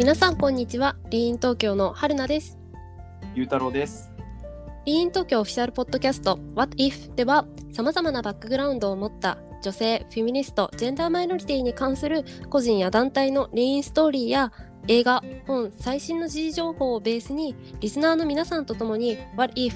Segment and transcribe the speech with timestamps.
[0.00, 2.58] 皆さんこんにちはリーン東京の春菜です
[3.34, 4.10] ゆうたろうです。
[4.86, 14.52] リーン東京オフィシャルポッドキャスト What If では様々なバックグラウンドを持った女性、フェミニスト、ジェンダーマイノリティに関する個人や団体のリーンストーリーや
[14.88, 19.74] 映画、本、最新の時事情報をベースにリスナーの皆さんと共に What if?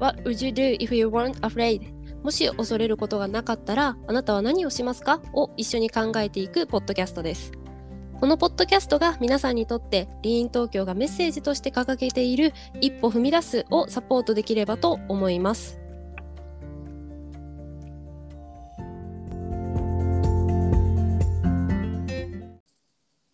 [0.00, 1.82] What would you do if you weren't afraid?
[2.22, 5.20] もし恐れることがなかったらあなたは何をしますか？
[5.34, 7.52] を一緒に考えていくポッドキャストです。
[8.18, 15.78] このポッドキャストが皆さんにとってリーン東京がメッセージとして掲げている一歩踏み出すをサポートできればと思います。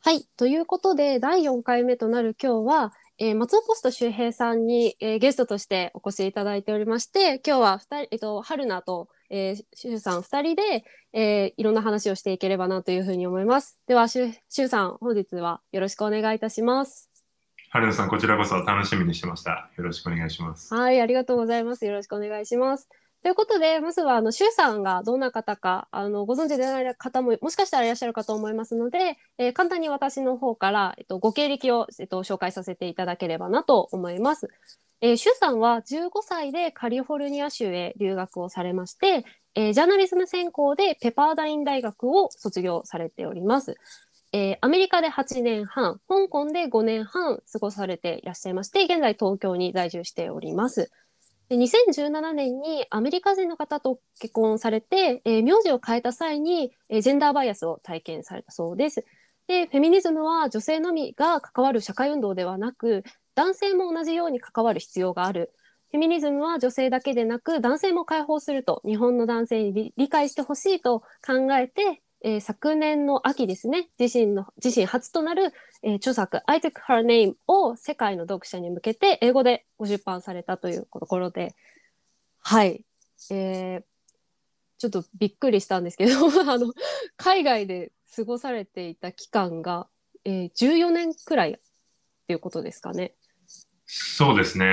[0.01, 0.27] はい。
[0.37, 13.83] ということで、第4回目となる今日は、えー松尾ポスト周平さんに、えーゲストとしてお越しいただいておりまして、今日は二人、えっと、春菜と、えー、周さん2人で、えーいろんな話をしていければなというふうに思います。
[13.87, 17.11] では、周周さん、本日はよろしくお願いいたします。
[17.71, 19.71] 春野さん、こちらこそ楽しみにしてました。
[19.79, 20.75] よろしくお願いします。
[20.75, 21.87] はい、ありがとうございます。
[21.87, 22.89] よろしくお願いします。
[23.23, 34.51] ということで、まずは、あの、周さんがどんな方か、あの、ご存知でない方も、もしかしたらいらっしゃるかと思いますので、えー簡単に私の方から、えっと、ご経歴を、えっと、紹介させていただければなと思います。
[35.05, 39.25] えー、周さんは15歳でカリフォルニア州へ留学をされまして、
[39.57, 43.75] えージャーナリズム専攻でペパーダイン大学を卒業されております。
[44.33, 50.93] えーアメリカで8年半、香港で5年半過ごされていらっしゃいまして、現在東京に在住しております。
[51.49, 59.05] で2017年にアメリカ人の方と結婚されて、えー名字を変えた際に、えージェンダーバイアスを体験されたそうです。
[59.49, 63.03] で、フェミニズムは女性のみが関わる社会運動ではなく、
[63.35, 65.53] 男性も同じように関わる必要がある。
[65.91, 81.55] フェミニズムは女性だけでなく男性も解放すると日本の男性に理解してほしいと考えて、えー昨年の秋ですね自身の自身初となる、えー著作「I took her name」を世界の読者に向けて英語でご出版されたというところで
[82.41, 82.85] はい、
[83.31, 83.83] えー
[84.79, 86.13] ちょっとびっくりしたんですけど
[86.51, 86.73] あの
[87.17, 89.89] 海外で過ごされていた期間が、
[90.25, 91.55] えー14年くらいっ
[92.27, 93.15] ていうことですかね。
[93.95, 94.65] そうですね。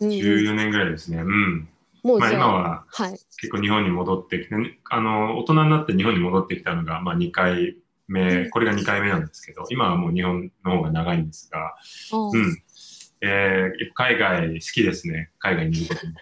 [0.00, 1.18] うんうん14年ぐらいですね。
[1.18, 1.60] うん。
[1.60, 3.10] まあもうじゃあ、今ははい。
[3.12, 4.54] 結構日本に戻ってきて、
[4.90, 7.76] あの、大人になって日本に戻ってきたのが、まあ2回
[8.08, 11.74] 目、これが2回目なんですけど、今はもう日本の方が長いんですが、
[12.32, 12.62] うん。
[13.20, 15.30] えー、海外好きですね。
[15.38, 16.12] 海外にいることも。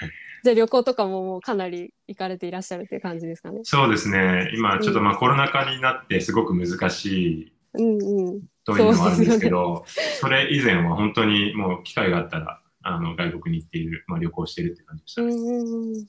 [0.44, 3.60] じゃあ旅行とかももうかなり行かれていらっしゃるっていう感じですかね。
[3.62, 4.50] そうですね。
[4.54, 8.42] 今ちょっとうんまあコロナ禍になってすごく難しいうんうん。
[8.64, 9.84] というのもあるんですけど、
[10.20, 15.32] それ以前は本当にもう機会があったら、あの、外国に行っている、まあ旅行しているって感じでしたね。
[15.32, 16.06] うん。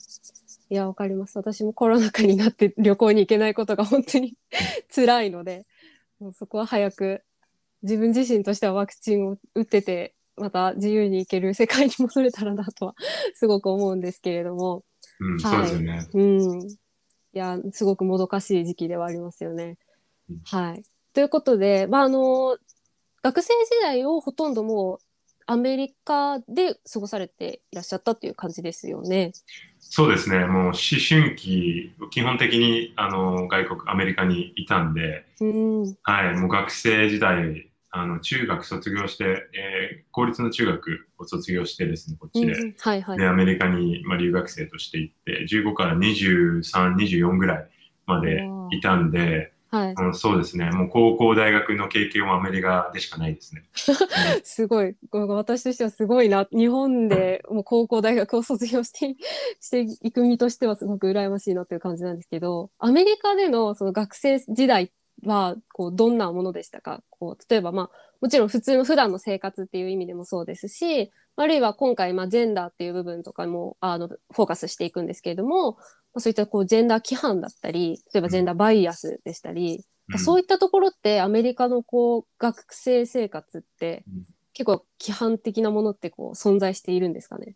[0.69, 1.37] いや、わかります。
[1.37, 4.33] 私もコロナ禍になって 旅行に行けないことが本当に
[4.93, 5.65] 辛いので、
[6.19, 7.23] もうそこは早く
[7.83, 12.95] 自分自身としてはワクチンを打ってて、また自由に行ける世界に戻れたらなとは
[13.35, 14.83] すごく思うんですけれども、
[15.19, 16.07] うん、はいそうですよね。
[16.13, 16.21] う
[16.65, 16.67] ん。
[16.69, 16.77] い
[17.33, 19.77] や、すごくもどかしい時期ではありますよね
[20.29, 20.39] うん。
[20.45, 20.83] はい。
[21.13, 22.57] ということで、まあ、あの、
[23.21, 24.99] 学生時代をほとんどもう
[25.45, 29.31] アメリカで過ごされていらっしゃったっていう感じですよね。
[29.79, 30.45] そうですね。
[30.45, 35.95] もう思春期、基本的に、あの、外国、アメリカにいたんで、うん。
[36.03, 42.53] はい、もう学生時代、あの、中学卒業して、えー公立の中学を卒業してですね、こっちで。
[42.53, 43.17] うんはいはい。
[43.17, 47.67] で、アメリカに、まあ、留学生として行って、15から23、24ぐらい
[48.05, 49.93] までいたんで、はい。
[49.97, 50.69] うんそうですね。
[50.69, 53.63] もう高校、大学の経験はアメリカでしかないですね。
[54.43, 54.95] すごい。
[55.11, 56.47] 私としてはすごいな。
[56.51, 59.15] 日本でもう高校、大学を卒業して、
[59.59, 64.91] していく身としてはすごく羨ましいなという感じなんですけど、アメリカでのその学生時代
[65.23, 67.01] は、こう、どんなものでしたか？
[67.09, 75.77] こう、例えばまあ、もちろん普通の普段の生活っていう意味でもそうですし、あるいは今回、まあ、ジェンダーっていう部分とかも、あの、フォーカスしていくんですけれども、
[76.13, 79.83] まあ、そういったこう、ジェンダー規範だったり、例えばジェンダーバイアスでしたり、うん
[80.19, 84.23] そういったところってアメリカのこう学生生活ってうん
[84.53, 87.55] 結構規範的なものってこう存在しているんですかね？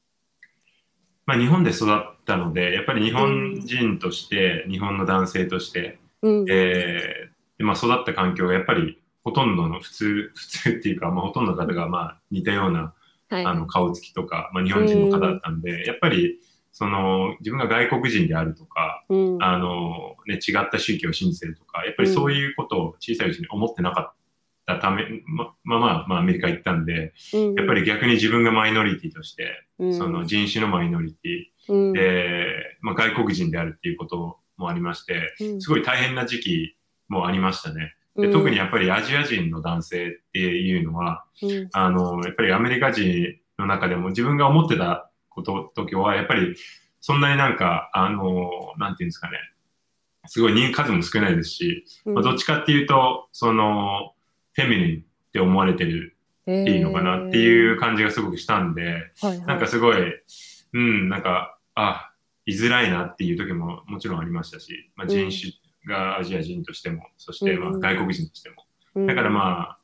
[1.25, 6.45] まあ、日本で育ったので、やっぱり日本人として、日本の男性として、うん。
[6.49, 12.93] えーでまあ、育った環境がやっぱりほとんどの普通、普通っていうか、まあ、ほとんどの方がまあ似たような
[13.29, 13.45] はい。
[13.45, 16.39] あの顔つきとか、まあ、日本人の方だったんで、やっぱり
[16.77, 19.43] その自分が外国人であるとか、うん。
[19.43, 24.13] あのね、違った宗教を信じてるとか、やっぱりそういうことを小さいうちに思ってなかっ
[24.67, 27.53] たため、ままあまあ、まあ、アメリカ行ったんで、うん。
[27.55, 29.97] やっぱり逆に自分がマイノリティとして、うん。
[29.97, 31.91] その人種のマイノリテうん。
[31.93, 35.59] ィで、まあ、外国人であるっていうこともありまして、うん。
[35.59, 36.75] すごい大変な時期
[37.09, 37.95] もありましたね。
[38.15, 41.69] で特にやっぱりアジア人の男性っていうのは、うん。
[41.71, 45.06] あの、やっぱりアメリカ人の中でも自分が思ってた
[45.37, 46.55] こと、時は、やっぱり
[46.99, 49.37] そんなになんか、あの、なんていうんですかね、
[50.25, 54.13] すごい人数も少ないですし、まあ、どっちかっていうと、その、
[54.53, 56.17] フェミニンって思われてる
[56.47, 59.39] いいのかなっていう感じがすごくしたんで、はいはい。
[59.41, 59.97] なんかすごい、
[60.73, 62.11] うん、なんか、あ、
[62.45, 65.53] 居づらいなっていう時ももちろんありましたし、まあ、人種
[65.87, 67.79] がアジア人としても、そしてまあうん。
[67.79, 68.65] 外国人としても。
[68.95, 69.07] うん。
[69.07, 69.76] だからまあ、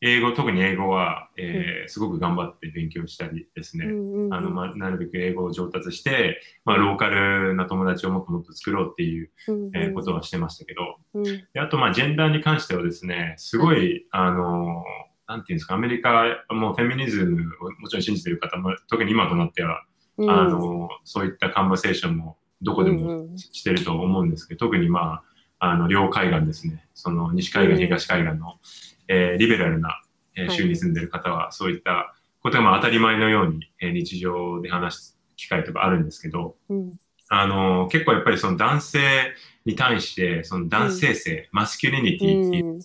[0.00, 3.86] 英語、特に英語は、えーすごく頑張って勉強したりですね。
[3.86, 4.34] うんうんうん。
[4.34, 11.24] あの、まあ、なるべく英語を上達して、まあ、ローカルな友達をもっともっと作ろうっていう、うんえーことはしてましたけど、うん。
[11.24, 14.84] であと、まあ、ジェンダーに関してはですね、すごい、あの、
[15.26, 19.82] なんていうんですか、アメリカもフェミニズムをもちろん信じている方も、特に今となっては、
[20.16, 20.30] うん。
[20.30, 23.38] あの、そういったカンバセーションもどこでもうんうん。
[23.38, 25.22] してると思うんですけど、特にま
[25.60, 27.86] あ、あの、両海岸ですね、その西海岸、うん。
[27.86, 28.58] 東海岸の、
[29.08, 30.02] えーリベラルな、
[30.36, 36.92] え州に住んでいる方は、そういったことがまあ当たり前のように、えー日常で話す機会とかあるんですけど、うん。
[37.28, 39.34] あの、結構やっぱりその男性
[39.64, 42.82] に対して、その男性性、マスキュリニティっていうのが、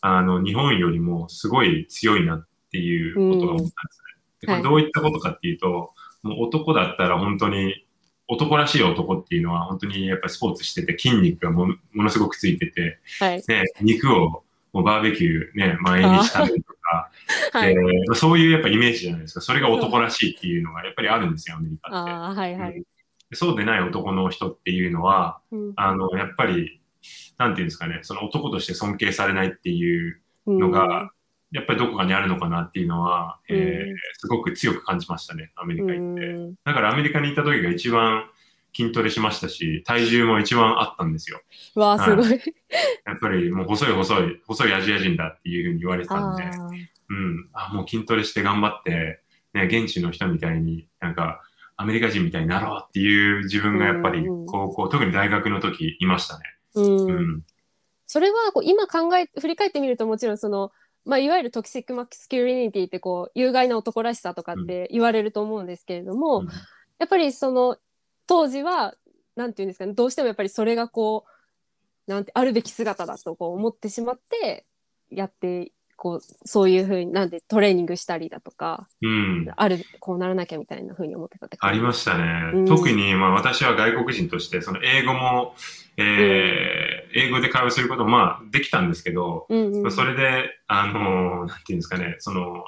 [0.00, 4.12] あの、日本よりもすごい強いなっていうことが思ったんですね。
[4.40, 5.92] でこれどういったことかっていうと、
[6.22, 7.86] もう男だったら本当に、
[8.28, 13.42] 男らしい男っていうのは本当にやっぱりスポーツしてて筋肉がものものすごくついてて、はい。
[13.46, 14.42] ね、肉を
[14.72, 17.10] もうバーベキューね、毎日食べるとか、
[17.52, 17.74] はい。
[17.74, 17.82] で
[18.14, 19.40] そういうやっぱイメージじゃないですか。
[19.40, 22.10] それが男らしいっていうのがやっぱりあるんですよ、アメリカって。
[22.40, 22.76] はいはい。
[22.78, 22.84] うん。
[23.34, 25.72] そうでない男の人っていうのは、うん。
[25.76, 26.80] あの、やっぱり、
[27.38, 30.58] なんていうんですかね、その男として尊敬されないっていううん。
[30.58, 31.12] のが、
[31.50, 36.26] やっぱりどこかにあるのかなっていうのは、えーうんすごく強く感じましたね、アメリカ行って。
[36.28, 36.54] うん。
[36.64, 38.30] だからアメリカに行った時が一番
[38.74, 41.40] 筋トレしましたし、体重も一番あったんですよ。
[41.74, 42.30] わあすごい。
[43.06, 46.44] やっぱりもう細い細い、細いアジア人だっていうふうに言われてたんで、
[47.10, 49.20] うん、あ、もう筋トレして頑張って、
[49.54, 51.42] ね、現地の人みたいになんか、
[51.76, 56.44] アメリカ人みたいになろうっていう自分がやっぱりうんうん高校、特に大学の時いましたね。
[56.74, 57.06] うん。
[57.06, 57.42] うん。
[58.06, 60.70] それはこう今考え振り返ってみるともちろんその、
[61.04, 66.46] まあ、いわゆるトキシックマスキュリニティってこう有害な男らしさとかって言われると思うんですけれども、うん。
[66.98, 67.78] やっぱりその
[68.26, 68.94] 当時は
[69.36, 71.24] なんていうんですかねどうしてもやっぱりそれがこ
[72.06, 74.66] うなんてあるべき姿だとこう思ってしまって
[75.10, 75.72] やって
[76.02, 79.46] こうそういうふうになんでトレーニングしたりだとかうん。
[79.54, 82.50] あるこうならなきゃみたいなふうに思ってたってありまししたね。
[82.54, 85.54] うん特に、まあ私は外国人として、その英語も、
[85.96, 92.64] えー英語で会話することもまあできたんですけど、た、うんうん、それで、あのーなんていうんですかね、その、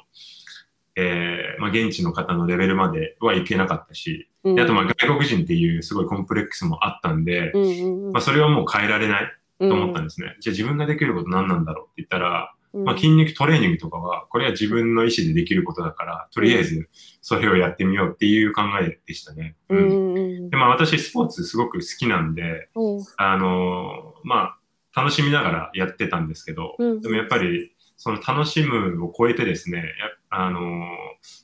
[0.97, 4.55] えーまあ現地の方のレベルまではいけなかったし、うん。
[4.55, 8.13] であとまあ外国人っていうすごいコンプレックスもあったんで、うんうんうん。
[8.13, 9.27] まあそれはもう変えられない
[9.59, 10.37] とと思ったんですね。
[10.41, 12.85] じゃあ自分ができること何なんだろうって言ったら、うん。
[12.85, 16.89] まあ、筋肉トレーニングとかは、これは自分の意思でできることだから、とりあえず
[17.23, 19.55] それをやってみようっていう考えでしたね。
[19.69, 20.15] ううんん。
[20.15, 20.51] うん。
[20.51, 23.05] で、まあ私スポーツすごく好きなんで、うん。
[23.17, 24.59] あのーまあ
[24.97, 27.01] 楽しみながらやってたんですけど、うん。
[27.01, 27.74] でもやっぱり
[28.05, 29.85] その楽しむを超えてですね、や
[30.29, 30.63] あのー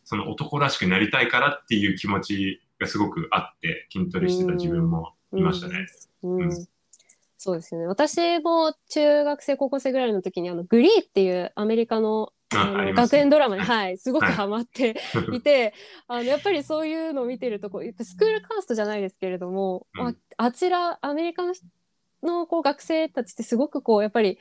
[0.04, 5.86] その男らしくなりたいからっていう気持ちがすごくあって、筋トレしてた自分もいましたね。
[6.22, 6.38] うん。
[6.38, 6.66] うん。
[7.38, 7.86] そうですよね。
[7.86, 14.96] 私も中学生、高校生ぐらいの時に、あの、グリーっていうアメリカのあのああります学園ドラマに、ははい、すごくはいハマって
[15.32, 15.40] い。
[15.40, 15.72] て、
[16.08, 20.06] あの、やっぱりそういうのを見てると、こう、やっぱスクールカーストじゃないですけれども、うん。
[20.08, 21.64] ああちら、アメリカの人
[22.22, 24.38] のこう学生たちってすごくこう、やっぱり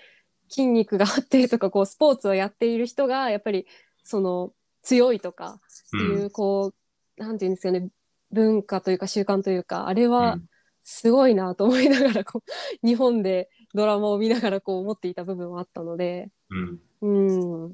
[0.50, 3.68] 筋肉があってとか、こう、スポーツをやっている人が、やっぱり、
[4.04, 6.74] その、強いとかっていう、うんこ
[7.18, 7.90] う、なんていうんですかね、
[8.32, 10.50] 文化というか習慣というか、あれは、うん
[10.92, 17.74] すごいなと思いながらこう日本でドラマを見ながらこう思っていた部分はあったので、うんうん、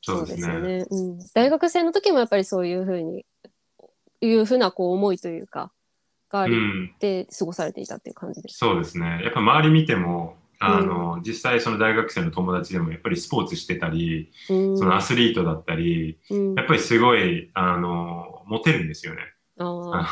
[0.00, 0.54] そうですね。
[0.54, 1.18] よね、うん。
[1.34, 3.26] 大学生の時もやっぱりそういうふうに
[4.22, 5.70] いうふうなこう思いというか
[6.30, 8.56] がありうんで過ごされていたっていう感じです。
[8.56, 9.20] そうですね。
[9.22, 19.20] やっぱ周り見ても、あの、実際その大学生の友達でもやっぱりスポーツしてたり、うん、そのアスリートだったり、うん、やっぱりすごい、あの、モテるんですよね。
[19.58, 20.06] あ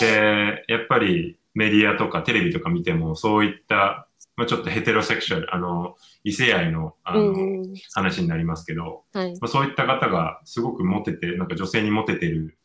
[0.00, 7.74] で、やっぱりメディアとかテレビとか見ても、そういった、まあ、ちょっとヘテロセクシャル、あの、異性愛のあーの、うん。
[7.94, 9.32] 話になりますけど、はい。
[9.40, 12.58] まあ、そういった方がすごくモテて、なんか女性にモテてる、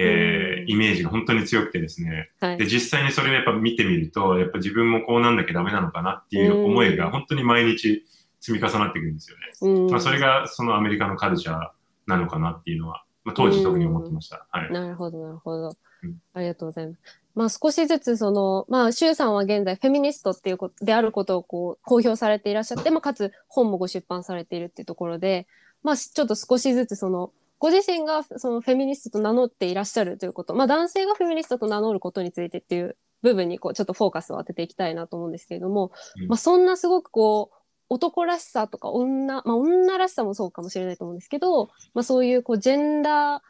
[0.00, 8.04] えーうんイメージが本当に強くてですね、はいで、実際にそれをやっぱ見てみると、やっぱ自分もこうなんなきゃダメなのかなっていう思いが本当に毎日
[8.40, 9.42] 積み重なってくるんですよね。
[9.84, 11.70] うんまあ、それがそのアメリカのカルチャー
[12.06, 14.46] なのかなっていうのは、まあ、当時特に思ってました。
[14.50, 14.72] はい。
[14.72, 16.16] なるほどなるほどうん。
[16.34, 17.00] ありがとうございます。
[17.34, 25.46] まあ少しずつその、まあ、周さんは現在フェミニストっていうことであることをこう公表されていらっしゃって、まあ、かつ本もご出版されているっていうところで、
[25.82, 36.28] まあ、ちょっと少しずつその、ご自身がそのフェミニストと名乗っていらっしゃるということ、まあ男性がフェミニストと名乗ることについてっていう部分にこうちょっとフォーカスを当てていきたいなと思うんですけれども、うん。
[36.28, 37.56] まあそんなすごくこう、
[37.90, 43.40] 男らしさとか女、まあ女らしさもそうかもしれないと思うんですけど、まあそういうこうジェンダー、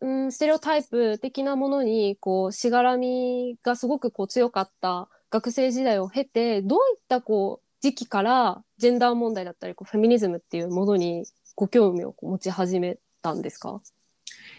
[0.00, 11.26] うん、ステレオタイプ的なものにこうしがらみがすごくこう強かった学生時代を経てどういったこう時期からジェンダー問題だったりこうフェミニズムっていうものに
[11.60, 13.82] ご興味を持ち始めたんですか？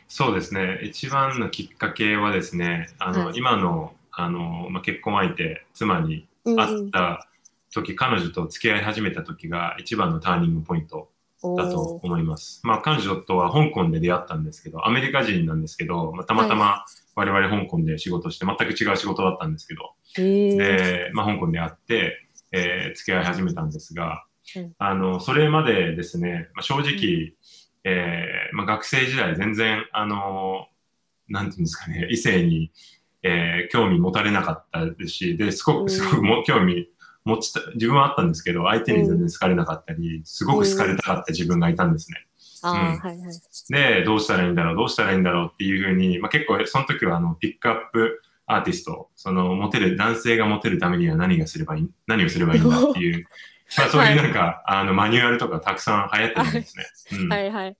[0.07, 0.81] そうですね。
[0.83, 3.37] 一番のきっかけはですね、あの、はい。
[3.39, 7.27] 今の、あの、まあ、結婚相手、妻にうん会った
[7.73, 11.09] 時、彼女と付き合い始めた時が一番のターニングポイント
[11.57, 12.61] だと思います。
[12.63, 24.30] まあ、彼女とは香港で出会ったんですけど、アメリカ人なんですけど、まあ、たまたま我々香港で仕事して、全く違う仕事だったんですけど、で、まあ、香港で会って、えー付き合い始めたんですが、うん
[24.79, 27.33] あの、それまでですね、まあ、正直、
[27.83, 30.67] えーまあ、学生時代全然、あの、
[31.27, 32.71] なんていうんですかね、異性に、
[33.23, 35.85] えー興味持たれなかったですし、で、すごうん。
[35.85, 36.89] く、すごくも興味
[37.23, 42.27] 持ちた、自分はあったんですけど、相手に全然好かれなかったり、すごく好かれたかった自分がいたんですね。
[42.63, 42.71] うん。
[42.71, 43.17] はいはい。
[43.69, 53.25] で、どうしたらいいんだろう、どうしたらいいんだろうっていうふうに、まあ、結構、その時は、あの、ピックアップアーティスト、その、モテる、男性がモテるためには何がすればいい、何をすればいいんだっていう、
[53.77, 56.85] まあ、そういうなんか、あの、マニュアルとかたくさん流行ってるんですね。
[57.23, 57.77] うんはいはい。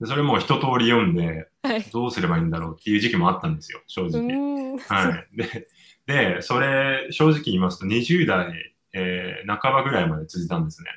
[0.00, 1.82] でそれも一通り読んで、はい。
[1.92, 4.78] どうすればいいんだろうっていう時期もあったんですよ、正う直。
[4.88, 5.26] はい。
[5.36, 5.68] で、
[6.06, 10.88] で、それ、正直言いますと、20代、えー半ばぐらいまで続いたんですね。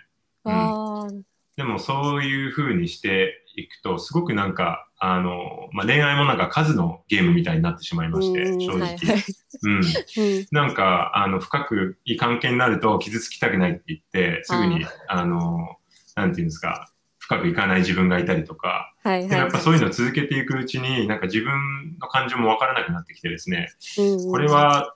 [0.46, 0.52] う
[1.20, 1.24] ん
[1.56, 8.80] でもそういう風にしていくと、すごくなんか、あの、まあ、恋愛もなんか数のゲームみたいになってしまいまして、うん正直。
[8.80, 9.24] はいはい
[9.64, 9.74] うん。
[9.74, 9.84] うん
[10.52, 15.76] なんか、あの、深くいい関係になると傷つきたくないって言って、すぐに、あの、
[16.16, 19.30] なんていうんですか、深くいかない自分がいたりとか、はいはい。
[19.30, 24.94] でやっぱそういうのを続けていくうちに、なんか自分の感情もわからなくなってきてですね、うんこれ、は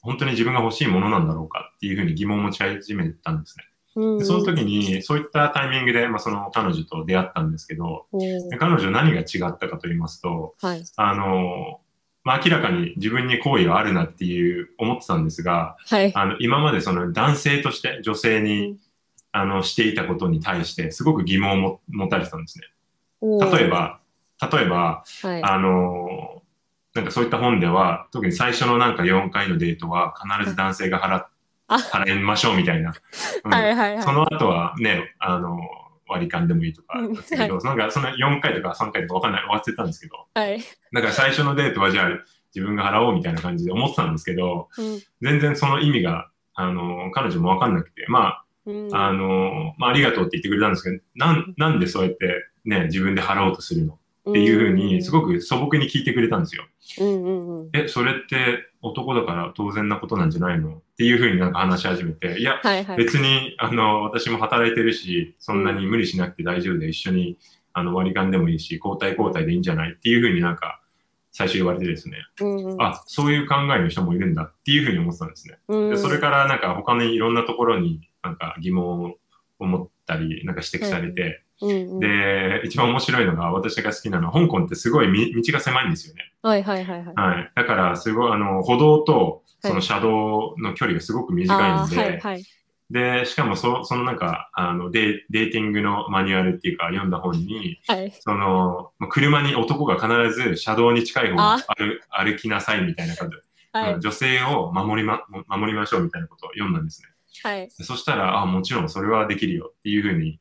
[0.00, 3.64] 本当に自分が欲しいものなんだろうかっていうふうに疑問を持ち始めたんですね。
[3.94, 8.06] うんでその時に、そういったタイミングで、まあ、その彼女と出会ったんですけど、
[8.58, 10.84] 彼女何が違ったかと言いますと、はい。
[10.96, 11.80] あの、
[12.24, 16.12] まあ、明らかに自分に好意があるなっていう思ってたんですが、はい。
[16.14, 18.78] あの、今までその男性として女性に、
[19.30, 22.66] あの、していたことに対して、すごく疑問をも持たれてたんですね。
[23.22, 24.00] 例え、ば、
[24.52, 25.42] 例えば、はい。
[25.42, 26.42] あの、
[26.94, 31.31] なんかそういった本では、特に最初のなんか4回のデートは必ず男性が払っあ
[31.78, 32.94] 払いましょうみたいな。
[34.02, 35.58] その後はね、あの、
[36.08, 37.14] 割り勘でもいいとか、なん
[37.76, 40.60] かその4回とか3回とかわかんない、忘れたんですけど、はい。
[40.92, 42.08] だから最初のデートはじゃあ
[42.54, 53.98] 自分が払おうみたいな感じで思ってたんですけど、うん全然その意味が、あの、彼女もわかんなくて、まうんあ、あの、まあ、ありがとうって言ってくれたんですけど、なん、なんでそうやってね、自分で払おうとするの
[54.28, 56.64] っていうふうに、すごく素朴に聞いてくれたんですよ。
[57.00, 57.70] うんうんうん。
[57.72, 60.76] え、それって男だから当然なことなんじゃないの？
[60.76, 62.96] っていうふうになんか話し始めて、いや、はいはい。
[62.96, 67.36] 別に、あの、私も働いてるし、そんなに無理しなくて大丈夫で、一緒に、
[67.72, 69.92] あの、割り勘でもいいし、交代交代でいいんじゃない？
[69.92, 70.78] っていうふうになんか、
[71.34, 75.56] 最初言われてですね、うんうんあ、そういう考えの人もいるんだっていうふうに思ってたんですね。
[75.66, 79.16] うんでそれからなんか他のいろんなところになんか疑問
[79.58, 86.32] を持ったり、なんか指摘されて、うんうんで、一番面白いのが私が好きなのは、香港ってすごいみ道が狭いんですよね。
[86.42, 87.14] はいはいはいはい。
[87.14, 87.52] はい。
[87.54, 92.44] だから、すごい、あの、歩道と、そはいの車道の距離がすごく短いあんで、ーはいはい。
[92.90, 98.12] で、しかもそ、そのなんか、あのデ、デーティングのマニュアルっていうか、読んだ本に、はい。
[98.20, 103.42] その、まあ車に男が必ず車道に近い方をあ歩歩きなさいみたいな感じで、
[103.72, 104.00] はいうん。
[104.00, 107.08] 女性を守りま、守りましょうみたいなことを読んだんですね。
[107.42, 107.68] はい。
[107.76, 110.38] でそしたら、あ、もちろんそれはできるよっていうふうに、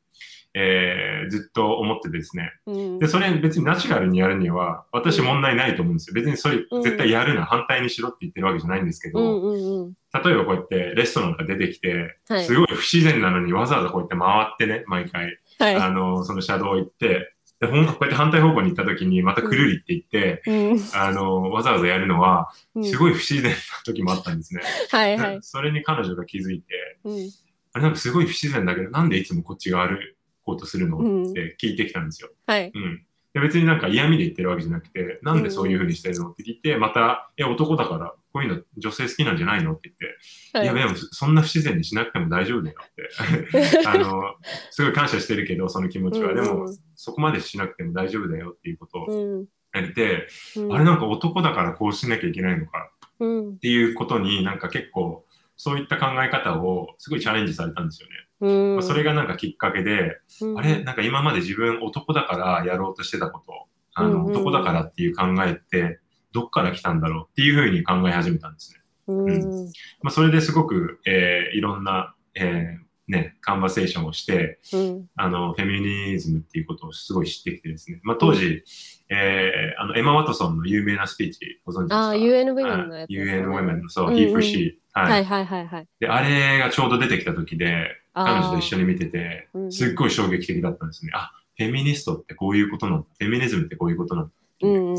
[0.53, 2.51] えーずっと思ってですね。
[2.65, 6.13] うんで、それ別にナチュラルにやるには、私問題ないと思うんですよ。
[6.13, 9.93] 別にそれうん絶対やるな、反対にしろって言ってるわけじゃないんですけど、うんうんうん。
[10.23, 15.75] 例えばこうやってレストランから出てきて、はいすごい不自然なのにわざわざこうやって回ってね、毎回、はい。
[15.75, 24.61] あの、その車道行って、でほんこうやって反対方向に行った時にまたくるりって言って、うんあの、わざわざやるのは、うんすごい不自然な時もあったんですね。
[24.89, 25.39] はいはい。
[25.41, 27.29] それに彼女が気づいて、うん
[27.73, 29.97] あれなんかすごい不自然だけど、なんでいつもこっちが歩
[30.43, 32.29] こうとするのうんって聞いてきたんですよ。
[32.47, 32.71] はい。
[32.73, 33.05] うん。
[33.33, 40.65] で別になんか嫌味で言ってるわけじゃなくて、なんでそういう風にしてるのって聞いて、また、いや、男だから、こういうの女性好きなんじゃないのって言って、はい。
[40.65, 43.83] いや、でもそんな不自然にしなくても大丈夫だよって。
[43.87, 44.35] あの、
[44.69, 46.33] すごい感謝してるけど、その気持ちは。
[46.33, 49.01] でもうん、そこまでしなくても大丈夫だよっていうこと。
[49.01, 49.45] をうん。
[49.73, 50.73] やりて、うん。
[50.73, 53.53] あれなんか男だからこうしなきゃいけないのかうん。
[53.55, 55.25] っていうことになんか結構
[55.57, 58.15] そういった考え方をすごいチャレンジされたんですよね。
[58.41, 58.75] うん。
[58.75, 60.57] まあそれがなんかきっかけで、うん。
[60.57, 65.99] あれなんか今まで自分男だからやろうとしてたこと、あの男だからっていう考えって
[66.33, 68.79] どっから来たんだろうっていうふうに考え始めたんですね。
[69.07, 69.65] うん
[70.01, 77.99] まあ、それですごく、えーいろんな、えーね、カンバセーションをして、うんあの、フェミニズムっていうことをすごい知ってきてですね。
[78.03, 78.63] まあ、当時、
[79.09, 81.97] えーあの、エマ・ワトソンの有名なスピーチご存知ですか？
[81.97, 84.75] ああ UN ウィメンのやつね UN ウィメンの、そう、うんうん He for She。
[84.93, 85.11] はい。
[85.11, 91.11] はいはいはいはいで、あれがちょうど出てきた時で、彼女と一緒に見ててう、んすっごい衝撃的だったんですね。
[91.13, 93.07] あ、フェミニストってこういうことなんだ。
[93.19, 94.31] フェミニズムってこういうことなんだ。
[94.63, 94.97] うんうんうん。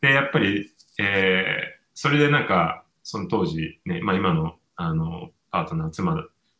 [0.00, 6.14] で、やっぱり、えーそれでなんか、その当時、ね、まあ今の、あの、パートナー、妻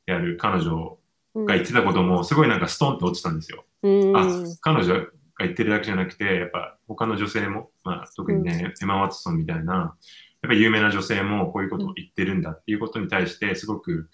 [0.07, 0.99] である彼女
[1.35, 1.45] うん。
[1.45, 3.66] が言ってたことも、すごいなんかストンって落ちたんですよ。
[3.83, 4.16] うん。
[4.16, 4.26] あ、
[4.62, 5.07] 彼女が
[5.40, 9.95] 言ってるだけじゃなくて、やっぱ他の女性も、まあ特にね、エマ・ワトソンみたいな、やっ
[10.40, 14.09] ぱり有名な女性もこういうことを言ってるんだっていうことに対して、すごく、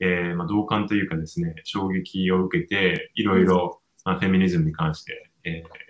[0.00, 5.88] えーまあ、同感というかですね、衝撃を受けて、いろいろ、まあ、フェミニズムに関して、えー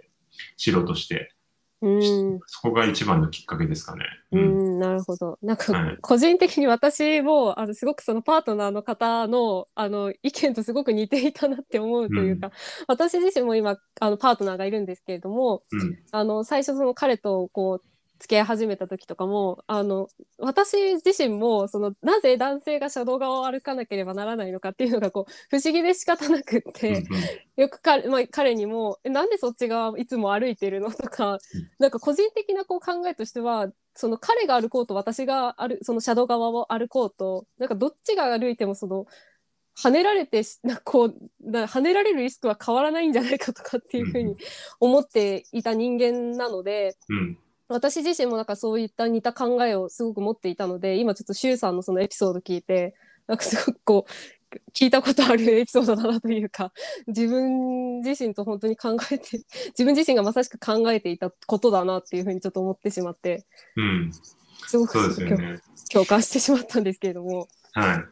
[0.56, 1.34] 知ろうとして、
[1.80, 1.88] う
[2.36, 4.04] んそこが一番のきっかけですかね。
[4.32, 5.38] ううんん、なるほど。
[5.42, 12.50] なんかはい、個人的に私も、あの、すごくそのパートナーの方の、あの、意見とすごく似ていたなって思うというか、
[12.86, 15.98] 私自身も今、あの、パートナーがいるんですけれども、うん。
[16.12, 17.84] あの、最初その彼とこう、
[18.18, 20.08] 付き合い始めた時とかも、あの、
[20.38, 27.04] 私自身も、その、なぜ男性が車道側を歩かなければならないのかっていうのが、こう、不思議で仕方なくっうんて、
[27.56, 31.38] よく彼,、まあ、彼にもえなんでそっち側いつも歩いてるのとか、
[31.78, 39.06] なんか個人的なこう考えとしてはその彼が歩こうと私が歩その車道側を歩こうとなんかどっちが歩いてもその
[39.76, 44.36] 跳ねられてしなんかこうな跳ねられるリスクは変わらないんじゃないかとかっていうふうに
[44.80, 46.96] 思っていた人間なので。
[47.08, 47.38] うん。
[47.68, 52.94] 私自身もなんかそういった似た考えをすごく持っていたので今ちょっと周さんのそのエピソード聞いて
[53.26, 56.72] なんかすごくこう聞いたことあるエピソードだなというか
[57.06, 59.44] 自分自身と本当に考えて
[59.76, 63.44] 自分自身がまさしく考えていたことだなっていうふうにちょっと思ってしまって
[63.76, 64.10] うん。
[64.66, 65.60] すごくそうですね。
[65.90, 67.48] 共感してしまったんですけれども。
[67.72, 68.04] はい。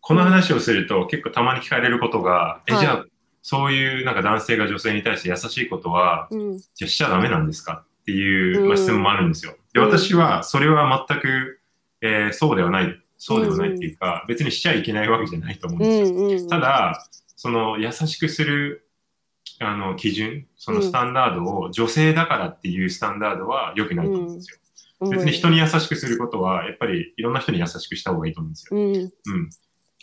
[0.00, 3.04] この話をすると結構たまに聞かれることが、え、はいじゃあ、
[3.42, 9.54] そういうなんか男性が女性に対して優しいことは、うんじゃあしちゃダメなんですかっていう、ま質問もあるんですよ。
[9.74, 11.60] で、うん私はそれは全く、
[12.00, 16.48] えーそうではない、そうではないっていうか、別にしちゃいけないわけじゃないと思うんうですよ。
[16.48, 18.88] ただ、その優しくする
[19.60, 24.56] あの基準、そのスタンダードを女性だからっていうスタンダードは良くないと思うんですよ。
[24.56, 24.68] うん
[25.10, 28.76] 別に人に優しくすることは、やっぱりいろんな人に優しくした方がいいと思うんですよ。
[28.76, 29.50] うんうん。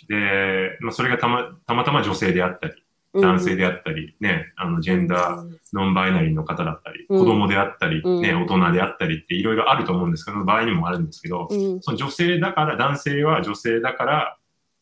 [0.07, 2.84] で、まあ、それがたまたまたま女性であったり、うん
[3.21, 7.19] 男性であったり、ね、あの、ジェンダー、ノンバイナリーの方だったり、うん。
[7.19, 8.21] 子供であったり、うん。
[8.21, 11.81] ね、大人であったりっていろいろあると思うんですけど、場合にもあるんですけど、うん。
[11.81, 14.37] その女性だから、男性は女性だから、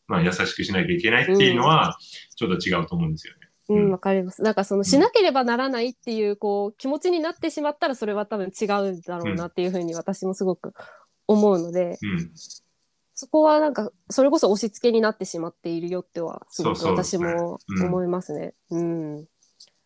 [0.06, 1.96] まあ、優しくしなきゃいけないっていうのは、
[2.36, 3.40] ちょっと違うと思うんですよね。
[3.68, 4.42] うん、わかります。
[4.42, 10.74] なんかそのしなければならないっていうこう気持ちになってしまったらそれは多分違うんだろうなっていうふうに私もすごく
[11.26, 12.30] 思うので、うん。
[13.14, 18.54] そこはなんかそれこそ押し付けになってしまっているよってはすごく私もうん思いますね。
[18.70, 19.24] うん。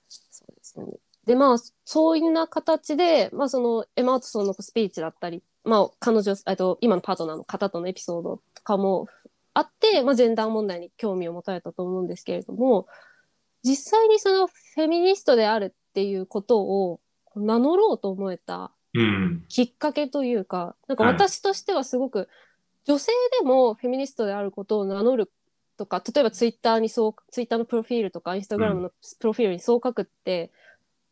[0.08, 0.94] そうですよね。
[1.26, 9.08] でまあそういうな形で、まあ、そのエマ・ワトソンのスピーチだったり、まあ、彼女あと今のパートナーの方とのエピソードとかも
[9.52, 12.86] あって、まあ、ジェンダー問題に興味を持たれたと思うんですけれども
[13.62, 17.00] 実際にそのフェミニストであるっていうことを
[17.36, 19.44] 名乗ろうと思えたうん。
[19.48, 22.28] きっかけというか、なんかはい私としてはすごく、
[22.88, 25.30] 女性でもフェミニストであることを名乗る
[25.76, 30.50] とか、例えばツイッターにそう、ツイッターのプロフィールとか、インスタグラムのプロフィールにそう書くって、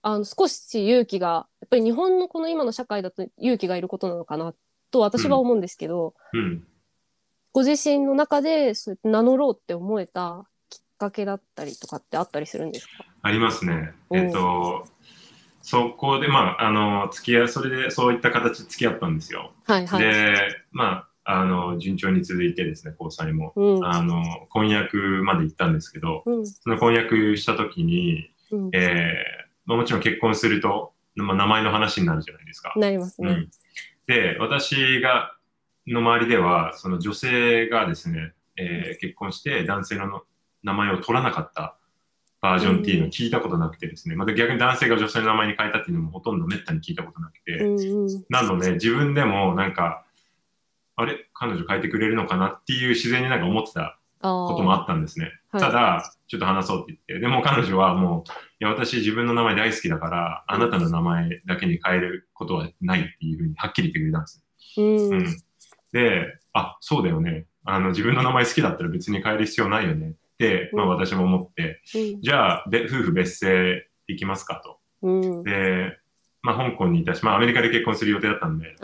[0.03, 4.55] あの、少し勇気が、やっぱり日本のこの今の社会だと勇気がいることなのかな、
[4.91, 6.67] と私は思うんですけど、うん。
[7.53, 12.93] ご自身の中でそう名乗ろうって思えたきっかけだったりとかってあったりするんですか？
[13.23, 13.95] ありますね。
[14.11, 14.87] うんえっと、
[15.63, 19.53] そこで、まあ、あの、付き合い、それでそういった形で付き合ったんですよ。
[19.65, 20.01] はいはい。
[20.01, 20.35] で、
[20.71, 23.53] まあ、あの、順調に続いてですね、交際も。
[23.57, 23.85] うん。
[23.85, 26.47] あの、婚約まで行ったんですけど、うん。
[26.47, 28.71] その婚約した時に、うん。
[28.73, 32.73] えーまあ、もちろん結婚すると、まあ、名前の話になるじゃないですか。
[32.77, 33.29] なりますね。
[33.29, 33.51] うん、
[34.07, 35.33] で、私が、
[35.89, 40.23] の周りでは、その女性がですね、えー結婚して男性の
[40.63, 41.77] 名前を取らなかった
[42.41, 47.59] バージョンっていうのを聞いたことなくてですね、また逆に男性が女性の名前に変えたっていうのもほとんどめったに聞いたことなくて。
[48.29, 50.06] なので自分でもなんか、
[50.97, 51.29] あれ？
[51.35, 52.49] 彼女変えてくれるのかな？
[52.49, 55.27] っていう自然になんか思ってたこともあったんですね。
[55.27, 64.45] はいただ、ちょっと話そうって言って、でも彼女はもう、いや、私自分の名前大好きだから、あなたの名前だけに変えることはないっていうふうにはっきり言ってくれたんです。
[64.77, 65.11] うん。
[65.13, 65.43] うん。
[65.93, 67.47] で、あ、そうだよね。
[67.65, 74.79] あの、自分の名前好きだったら別に変える必要ないよねって、まあうん私も思って、うんじゃあ、で夫婦別姓行きますかと。
[75.01, 75.43] うん。
[75.43, 75.99] で、
[76.43, 78.77] まあ香港にいたし、まあアメリカで結婚する予定だったんで。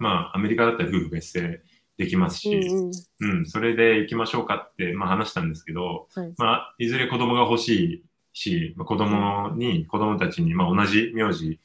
[0.00, 1.60] まあアメリカだったら夫婦別姓
[1.96, 3.38] できますし、うんうん。
[3.38, 6.34] うん、それで行きましょうかって、まあ話したんですけど、はい。
[6.38, 11.60] まあ、いずれ子供が欲しいし、まあ、子供に、子供たちに、まあ同じ名字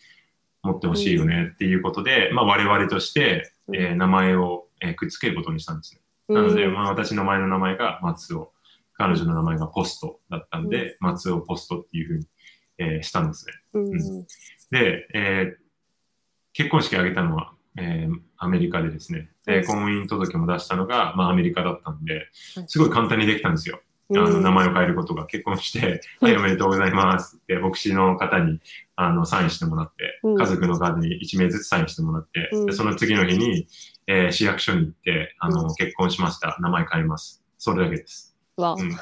[0.61, 6.01] 持ってほしいよねっていうことで、まあ我々として、うんえー名前を、えーくっつけることにしたんですね。
[6.27, 8.51] なので、まあ私の前の名前が松尾、
[8.93, 12.25] 彼女の名前がポストだったんで、松尾ポストっていうふうに、
[12.77, 13.53] えーしたんですね。
[13.73, 14.27] うんうん。
[14.71, 15.65] で、えー
[16.57, 22.13] 結婚式挙げたのは、えーアメリカでですね、でうん婚姻届も出したのが、まあ、アメリカだったんで
[22.55, 23.81] はい、すごい簡単にできたんですよ。
[24.11, 28.59] あの名前を変えることが結婚して、はい、おめでとうございますって、牧師の方に
[28.95, 33.67] あのサインしてもらって、うん家族の方に1名ずつサインしてもらって、うんでその次の日に、
[34.07, 36.57] えー市役所に行って、あの、うん結婚しました。
[36.59, 37.43] 名前変えます。
[37.57, 38.35] それだけです。
[38.57, 38.95] わうん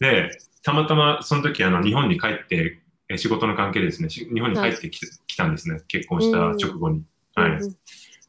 [0.00, 0.30] で、
[0.62, 2.78] たまたまその時あの日本に帰って、
[3.10, 5.82] えー仕事の関係でですね、し日本に帰ってき,、来たんですね。
[5.88, 7.02] 結婚した直後に。
[7.34, 7.60] はい。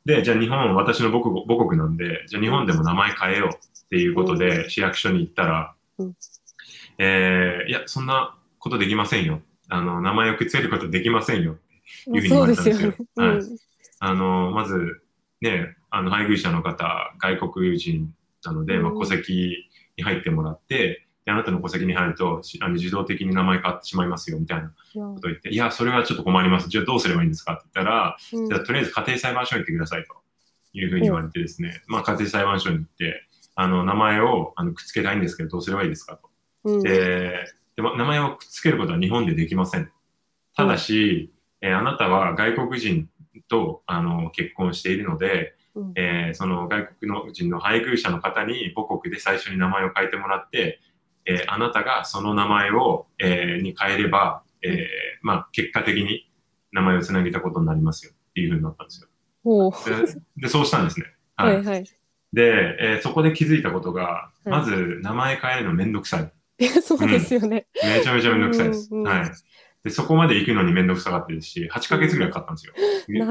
[0.05, 6.15] で、じゃあ日本、私の母国母国なんで、じゃあ日本でも名前変えようっていうことで、市役所に行ったら、うん
[6.99, 9.41] えーいや、そんなことできませんよ。
[9.69, 11.57] あの、名前をくっつけることできませんよ。
[12.07, 12.15] うん。
[12.15, 13.37] いうふうに言われたんですよそうですよね。
[13.37, 13.73] はい
[14.05, 15.01] あの、まず、
[15.39, 18.13] ね、あの、配偶者の方、外国人
[18.43, 26.69] なので、まあ、うん戸籍に入ってもらって、であなたの戸籍に入ると、しあの自動的に名前変わってしまいますよ、みたいなうんことを言って、いや、それはちょっと困ります。
[26.69, 27.53] じゃあどうすればいいんですか？
[27.53, 28.49] って言ったら、うん。
[28.49, 30.15] じゃあとりあえず家庭裁判所に行ってくださいと。
[30.75, 36.31] いうふうに言われてですね、まあ家庭裁判所に行って、あの、名前をあのくっつけたいんですけど、どうすればいいですかと。
[36.63, 36.81] うん。
[36.81, 39.91] で、でも名前をくっつけることは日本でできません。
[40.57, 41.31] ただし、
[41.62, 43.07] えーあなたは外国人
[43.47, 45.93] とあの結婚しているので、うん。
[45.95, 50.79] えーその外国の人の配偶者の方に母国で最初に名前を変えてもらって、
[51.25, 54.77] えーあなたがその名前を、えーに変えれば、えー
[55.21, 56.29] まあ、結果的に
[56.71, 59.07] 名前をつなげたことになりますよっていうふうになったんですよ。
[59.86, 61.05] ででそうしたんですね。
[61.36, 61.83] ははいいはい。
[62.33, 66.33] で、えーそこで気づいたことが、はいまず名前変えるのめんどくさい。
[66.59, 67.67] いやそうですよね。
[67.83, 68.89] めちゃめちゃめんどくさいです。
[68.91, 69.31] うんうんはい。
[69.83, 72.73] で、そこまで行くのにめんどくさかったですし、8ヶ月ぐらいかかったんですよ。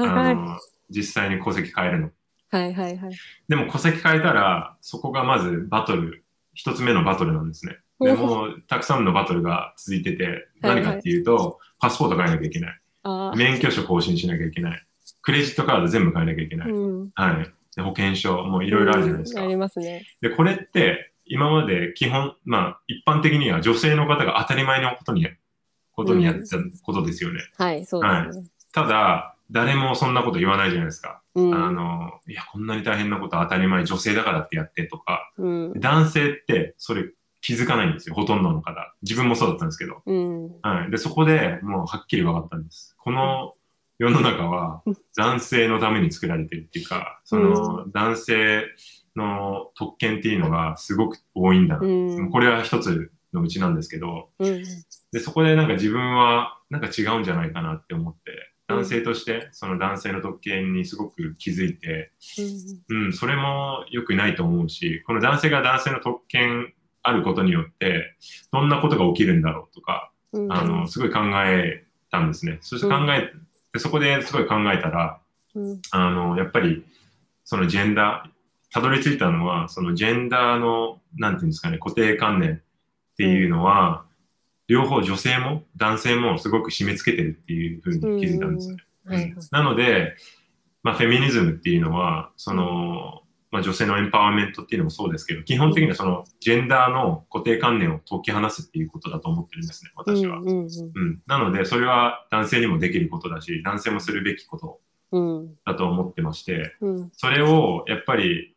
[0.03, 0.57] あの
[0.89, 2.11] 実際に戸籍変えるの。
[2.51, 3.13] はいはいはい。
[3.47, 7.77] でも戸籍変えたら、そこがまずバトル、一つ目のバトルなんですね。
[7.99, 12.79] でもう、たくさんのバトルが続いてて、はいはい何かっていうと、パスポート変えなきゃいけない。
[13.35, 14.85] 免許証更新しなきゃいけない。
[15.21, 16.71] クレジットカード全部変えなきゃいけない。
[16.71, 17.09] うん。
[17.15, 17.53] はい。
[17.75, 19.49] で保険証、もういろいろあるじゃないですかうんあ。
[19.49, 20.05] りますね。
[20.21, 25.27] で、これって、今まで基本、まあ、一般的には女性の方が当たり前のことに、
[25.93, 27.39] ことにやってたことですよね。
[27.57, 28.47] はい、そうですね。
[28.73, 31.21] ただ、誰もそんなこと言わないじゃないですか。
[31.35, 31.53] うん。
[31.53, 35.73] あの、いや、こんなに大変なことは当たり前、女性だからってやってとか、うん。
[35.79, 37.05] 男性ってそれ
[37.43, 38.95] 気づかないんですよ、ほとんどの方。
[39.03, 40.01] 自分もそうだったんですけど。
[40.05, 40.61] うん。
[40.61, 40.91] はい。
[40.91, 42.95] で、そこでもうはっきり分かったんです。
[42.97, 43.53] この
[43.99, 44.81] 世の中は
[45.17, 48.63] 男性のために作られてるっていうか、その男性
[49.17, 51.85] の特権っていうのがすごく多いんだな。
[51.85, 52.31] うん。
[52.31, 54.63] これは一つのうちなんですけど、うん。
[55.11, 62.13] で、そこでなんか自分はなんか違うんじゃないかなって思って、男性としてその男性の特権にすごく気づいて、
[62.87, 68.15] うん、それも良くないと思うし、この男性が男性の特権あることによって、
[68.51, 70.51] どんなことが起きるんだろうとか、うん。
[70.51, 72.57] あの、すごい考えたんですね。
[72.61, 73.31] そして考え、
[73.73, 75.19] でそこですごい考えたら、
[75.55, 75.81] うん。
[75.91, 76.83] あの、やっぱり、
[77.43, 78.29] そのジェンダー、
[78.73, 82.59] たどり着いたのは、そのジェンダーの、なんていうんですかね、固定観念っ
[83.17, 84.05] ていうのは、
[84.67, 88.71] 両方女性も男性もすごく締め付けてるっていうふうに気づいたんです
[89.05, 89.35] ね。
[89.51, 90.15] なので、
[90.81, 93.22] まあ、フェミニズムっていうのは、その、
[93.53, 100.39] まあ、女性のエンパワーメントっていうのもそうですけど、基本的にはそのジェンダーの固定観念を解き放すっていうことだと思ってるんですね、私は。
[100.39, 101.21] うんうんうん。
[101.27, 104.79] なので、それは男性にもできることだし、男性もするべきこと
[105.11, 105.55] うん。
[105.67, 107.11] だと思ってまして、うん。
[107.13, 108.55] それをやっぱり、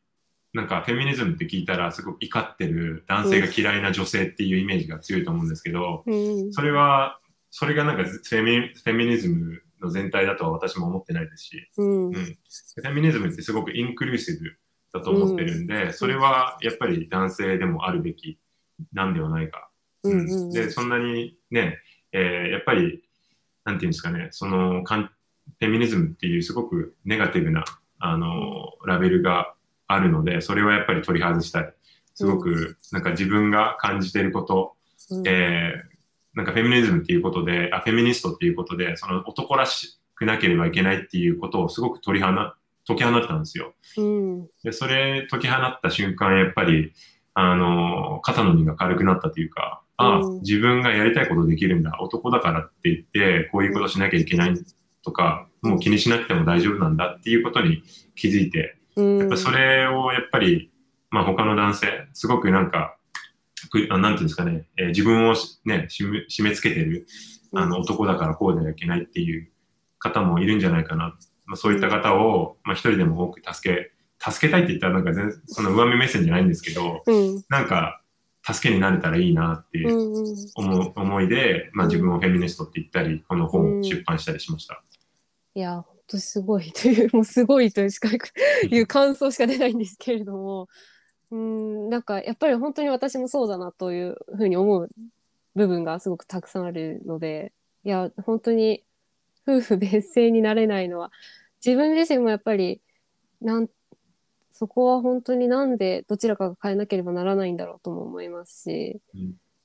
[0.54, 6.16] なんかフェミニズムって聞いたらすごく怒ってる男性が嫌いな女性っていうイメージが強いと思うんですけど、う
[6.48, 6.52] ん。
[6.54, 12.06] それは、それがなんかフェミフェミニズムの全体だとは私も思ってないですし、うん。
[12.06, 14.56] うん、フェミニズムってすごくインクルーシブ
[14.98, 18.38] だと思ってるんで、それはやっぱり男性でもあるべき
[18.92, 19.68] なんではないか。
[20.02, 21.78] うんうんで、そんなにね、
[22.12, 23.02] えーやっぱり、
[23.64, 27.64] なんていうんですかね、そのかん、フェミニズムっていうすごくネガティブな、
[27.98, 29.54] あの、ラベルが
[29.86, 31.74] あるので、それはやっぱり取り外したい。
[32.14, 34.76] すごくなんか自分が感じてること、
[35.10, 35.96] うんえー
[36.36, 42.32] なんかフェミニズムっていうことで、あ、フェミニストっていうことで、その男らしくなければいけないっていうことをすごく取り放、
[42.86, 43.74] 解き放ってたんですよ。
[43.98, 46.92] うんで、それ解き放った瞬間、やっぱり、
[47.34, 51.96] あの、肩の荷が軽くなったというか、あうん自分がやりたいことできるんだ。
[52.00, 54.54] 男だからって言って、こういうことしなきゃいけない
[55.02, 57.82] とか、もう気にしなくても大丈夫なんだっていうことに
[58.14, 60.70] 気づいて、うんやっぱそれをやっぱり、
[61.10, 62.96] まあ他の男性、すごくなんか、
[63.70, 67.06] くあなんていうんですかね、えー自分をしね、締め締め付けてる、
[67.52, 69.50] あの男だからこうではいけないっていう
[69.98, 71.16] 方もいるんじゃないかな。
[71.46, 77.44] まあ、そういった方を、まあ一人でも多く助け、助けたいって言ったらなんか全然その上目目線じゃないんですけど、うん。
[77.48, 78.02] なんか
[78.44, 79.84] 助けになれたらいいなって
[80.54, 84.82] 思う思いで、まあ自分をフェミニストって言ったり、この本を出版したりしました。
[85.54, 86.72] いや、本当すごい。
[86.72, 88.08] という、もうすごいというしか
[88.70, 90.68] いう感想しか出ないんですけれども、
[91.30, 94.88] うん、なんかやっぱり本当に私もそうだなというふうに思う
[95.56, 98.84] 部分がすごくたくさんあるので、いや、本当に
[99.46, 101.12] 夫婦別姓になれないのは、
[101.64, 102.80] 自分自身もやっぱり、
[103.40, 103.68] なん、
[104.52, 109.00] そこは本当になんでどちらかが変えなければならないんだろうとも思いますし、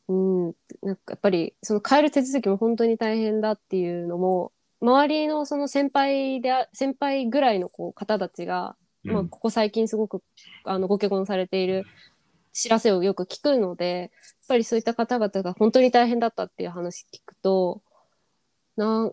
[0.09, 0.45] うん、
[0.81, 9.13] なんかやっぱりその変える手続きも本当に大変だっていうのも、周りのその先輩であ、先輩ぐらいのこう方たちが、うん。
[9.13, 10.21] まあ、ここ最近すごく
[10.63, 11.85] あのご結婚されている
[12.53, 14.09] 知らせをよく聞くので、やっ
[14.47, 17.81] ぱりそういった方々が本当に大変だったっていう話聞くと、
[18.75, 19.11] な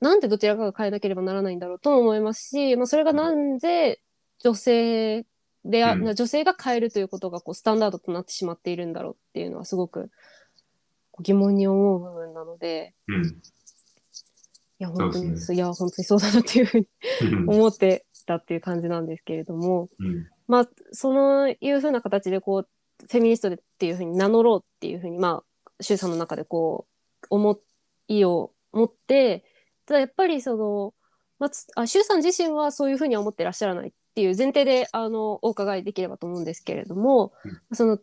[0.00, 4.00] なんでどちらかが変えなければならないんだろうとも思いますし、まあ、それがなんで
[4.40, 5.24] 女性
[5.64, 10.10] であ、うん女性が変えるということがこうスタンダードとなってしまっているんだろうっていうのはすごく
[11.22, 13.24] 疑問に思う部分なので、うん。
[13.24, 13.30] い
[14.78, 16.86] や、本当に、ねいや、本当にそうだなっていうふうに
[17.22, 20.26] うん思ってたっていう感じなんですけれども、うん。
[20.46, 22.68] まあ、そういうふうな形で、こう、
[23.00, 26.86] フェミニストでっていうふうに名乗ろうっていうふうに、まあ、周さんの中でこ
[27.22, 27.58] う、思
[28.08, 29.44] いを持って、
[29.86, 30.94] ただやっぱりその、
[31.38, 37.32] まあつ、あ、周さん自身はそういうふうには思ってらっしゃらないっていう前提で、あの、お伺いできればと思うんですけれども、
[37.72, 37.98] その、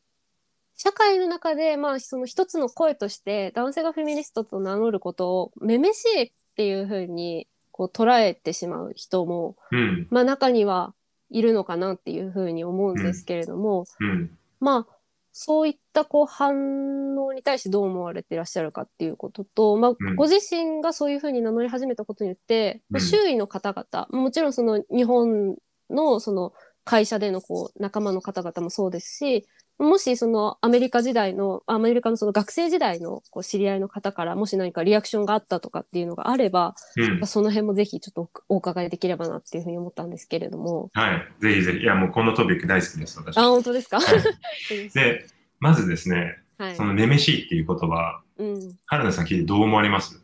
[0.75, 10.07] 社会の中で、まあ、その一つの声として、男性がフェミニストと名乗ることを、めめしいっていうふうに、こう、捉えてしまう人も、うん。
[10.09, 10.93] まあ中には
[11.29, 14.37] いるのかなっていうふうに思うんですけれども、うん。
[14.59, 14.97] まあ
[15.33, 20.15] そういったこう反応に対してどう思われていらっしゃるかっていうことと、まあうん。
[20.15, 23.01] ご自身がそういうふうに名乗り始めたことによって、うん。
[23.01, 25.55] 周囲の方々、もちろんその日本
[25.89, 26.53] のその
[26.85, 29.47] 会社でのこう仲間の方々もそうですし、
[29.79, 37.27] もしそのアメリカ時代の、アメリカのその学生時代のこう知り合いの方からもし何かリアクションがあったとかっていうのがあれば、うん。
[37.27, 40.89] その辺もぜひちょっとお伺いできればなっていうふうに思ったんですけれども。
[40.93, 41.27] はい。
[41.41, 41.77] ぜひぜひ。
[41.79, 43.37] いや、もうこのトピック大好きです、私。
[43.37, 45.25] あ、本当ですか、はい で、
[45.59, 48.61] まずですね、はいそのめめしいっていう言葉、うん。
[48.61, 50.23] い原田さん聞いてどう思われます？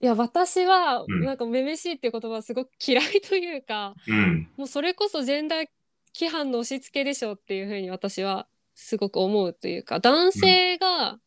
[0.00, 4.48] や、私は、うんなんか、めめしいっていう言葉はすごく嫌いというか、うん。
[4.56, 5.66] もうそれこそジェンダー
[6.18, 11.18] 規範の押し付けでしょっていうふうに私はすごく思うというか、男性が、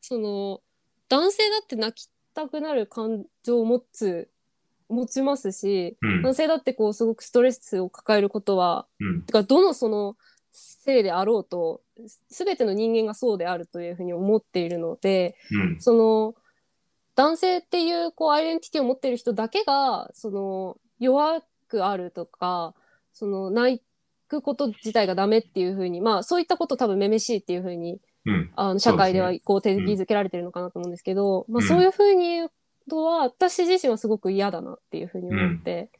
[0.00, 0.62] その、
[1.10, 4.30] 男性だって泣きたくなる感情を持つ、
[4.88, 6.22] 持ちますし、うん。
[6.22, 9.22] 男性だってこう、すごくストレスを抱えることは、うん。
[9.22, 10.16] てかどのその
[10.56, 11.82] 性であろうと
[12.30, 15.80] 全ての人間がそうであるというふうに思っているのでうん。
[15.80, 16.34] その
[17.14, 22.74] 男性っていうこうアイデンティティを持っている人だけがその弱くあるとか
[23.12, 23.82] その泣
[24.28, 28.50] くこと自体がダメっていうふうにまあそういったこと多分めめしいっていうふうにうん。
[28.56, 32.50] あの社会ではこう定義づけられてるのかなと思うんですけど、まあ、うんそういうふうに言う
[32.88, 35.90] のは私自身はすごく嫌だなっていうふうに思って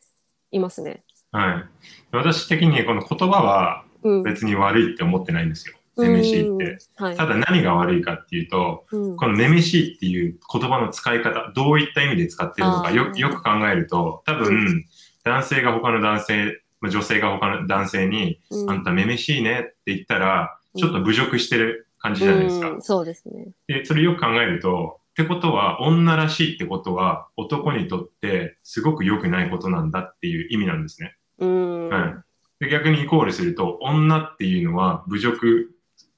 [0.50, 1.02] いますね。
[1.32, 1.64] はい。
[2.12, 5.74] 私的にこの言葉はうん、別に悪いって思ってないんですよ。
[5.96, 6.78] めめしいって。
[6.98, 14.84] うんはいただ何が悪いかっていうと、うんこのめめしいっていう言葉の使い方、どういった意味で使ってるのかよよく考えると、多う分、
[15.24, 22.70] 男性が他の男性、まあ女性が他の男性に、うんあんためめしいねって言ったら、ちょっと侮辱してる感じじゃないですか。
[22.70, 23.48] うん、そうですね。
[23.66, 31.16] で、それよく考えると、ってことは、女らしいってことは、男にとってすごく良くないことなんだっていう意味なんですね。
[31.38, 31.88] うん。
[31.88, 32.22] は
[32.60, 32.64] い。
[32.64, 35.74] で、逆にイコールすると、女っていうのは侮辱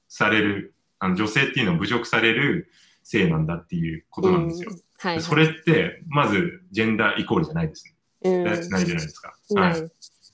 [0.07, 2.69] される、あの女性っていうのは侮辱される
[3.03, 4.69] 性なんだっていうことなんですよ。
[4.71, 7.95] うんはい、でそれって、まず、ジェンダーイコールじゃないですね。
[8.21, 9.33] うん、なないじゃないですか。
[9.51, 9.89] なはいい。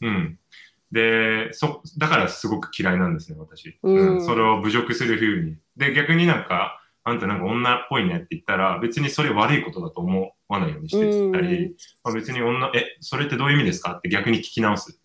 [0.08, 0.40] うん。
[0.92, 3.78] で、そ、だからすごく嫌いなんですね、私。
[3.84, 5.58] うんそれを侮辱する風に。
[5.78, 13.94] で、逆になんか、あんたなんか女っぽいねって言ったら、別にそれ悪いことだと思わないようにしてたり、まあ、別に女、え、それってどういう意味ですか？
[13.94, 15.00] って逆に聞き直す。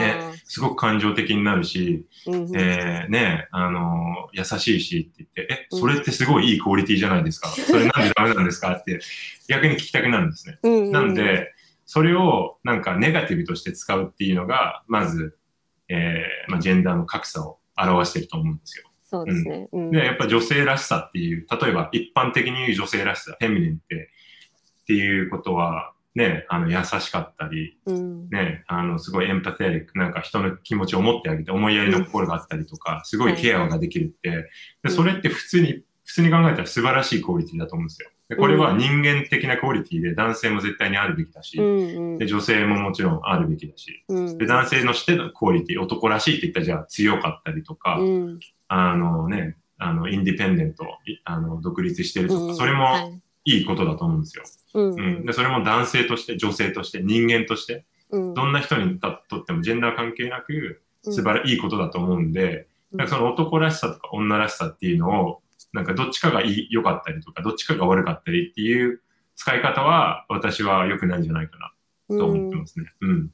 [0.00, 7.48] えすごく感情的になるし、うんうんえーね、あの優しいしって言って、え、うんそれってすごいいいクオリティじゃないですか。
[7.48, 8.72] それなんでダメなんですか？
[8.74, 9.00] って
[9.48, 10.58] 逆に聞きたくなるんですね。
[10.62, 11.52] うんうんなんで、
[11.90, 15.38] それをなんかネガティブとして使うっていうのが、まず、
[15.88, 18.84] えーまあ、ジェンダーの格差を表してると思うんですよ。
[19.04, 19.68] そうですね。
[19.72, 24.10] うんで、やっぱ女性らしさっていう、例えば一般的に言う女性らしさ、フェミニンって、
[24.82, 34.50] っていうことは、ね、あの、優しかったり、うんね、あの、すごいエンパテリック、なんか人の気持ちを持ってあげて、思いやりの心があったりとか、すごいケアができるって、
[34.82, 38.10] で、それって普通に、普通に考えたら素晴らしいクオリティだと思うんですよ。
[38.28, 42.18] でこれは人間的なクオリティで男性も絶対にあるべきだしう、んうん。
[42.18, 44.38] で女性ももちろんあるべきだし、うん。
[44.38, 48.38] で男性のしてのクオリティ、男らしいって言ったらじゃあ強かったりとか、うん。
[48.68, 54.44] あのね、あの、インディペンデント、いあの、独立してるとか、それもいいことだと思うんですよ。
[54.74, 54.94] うん。
[54.94, 55.24] うん。
[55.24, 58.34] で、それも男性として、女性として、人間として、うん。
[58.34, 61.14] どんな人にとってもジェンダー関係なく、うん。
[61.14, 62.98] 素晴らいいことだと思うんで、うん。
[62.98, 69.00] なんかその男らしさとか女らしさっていうのを、なんかどっちかがいい良かったりとか、どっちかが悪かったりっていう
[69.36, 71.58] 使い方は、私は良くないんじゃないか
[72.08, 72.86] なと思ってますね。
[73.00, 73.30] うん。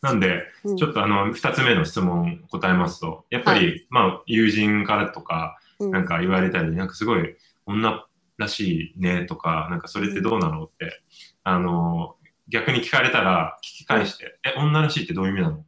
[0.00, 8.06] なんで、うんちょっとあの、二つ目の質問答えますと、やっぱり、はまあ、友人からとか、うんなんか言われたり、なんかすごい女
[8.38, 11.02] らしいねとか、なんかそれってどうなのって、
[11.42, 12.16] あの、
[12.48, 15.64] 逆に聞かれたら聞き返して、え、女らしいってどういう意味なの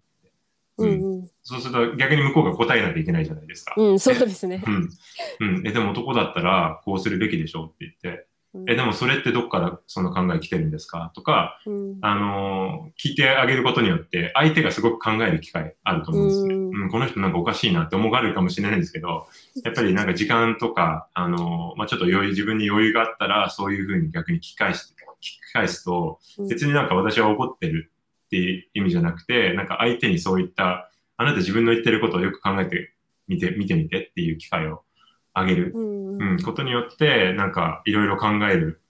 [0.79, 3.75] うんうんそうすると逆に向こうが答えなきゃいけないじゃないですか。
[3.77, 4.63] うんそうですね。
[4.67, 4.89] うん。
[5.41, 5.67] うん。
[5.67, 8.27] え、でも男だったらこうするべきでしょって言って、
[8.69, 11.13] え、でもそれってどっからその考え来てるんですか？
[11.15, 16.55] とか、うんあのー聞いてあげることによって、相手がすごく考える機会あると思うんですね。
[16.55, 19.27] うんうん、この人なんかおかしいなって思われるかもしれないんですけど、
[19.65, 27.91] やっぱりなんか時間とか、あのーまあ、ちょっと余裕、自分に余裕があったら、そういうふうに逆に聞き返して、聞き返すと、うん別になんか私は怒ってる
[28.25, 32.95] っていう意味じゃなくて、なんか相手にそういった、あなた自分の言ってることをよく考えて
[33.29, 34.83] みて、見てみてっていう機会を
[35.33, 38.81] あげる、うんうん、ことによって、なんかいろいろ考える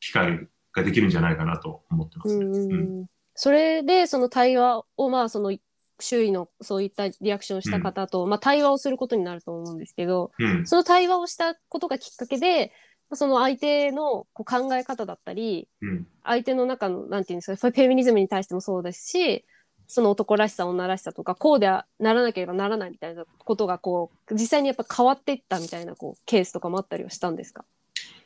[0.00, 2.44] 機会ができるんじゃないかなと思ってますね。
[2.44, 2.72] うんうんうん。
[2.72, 3.06] うん。
[3.34, 5.56] それでその対話をまあその
[6.00, 10.66] 周囲のそういったリアクションをした方と、まあ、対話をすることになると思うんですけどうん。
[10.66, 12.72] その対話をしたことがきっかけで
[13.16, 16.06] その相手のこう考え方だったりうん。
[16.24, 19.44] 相手の中のなんていうんですかフェミニズムに対してもそうですし
[19.88, 27.64] その男らしさ女らしさとかこうではならなければならないみたいなことがこう実際にやっぱ変わっていったみたいなこうケースとかもあったりはしたんですか？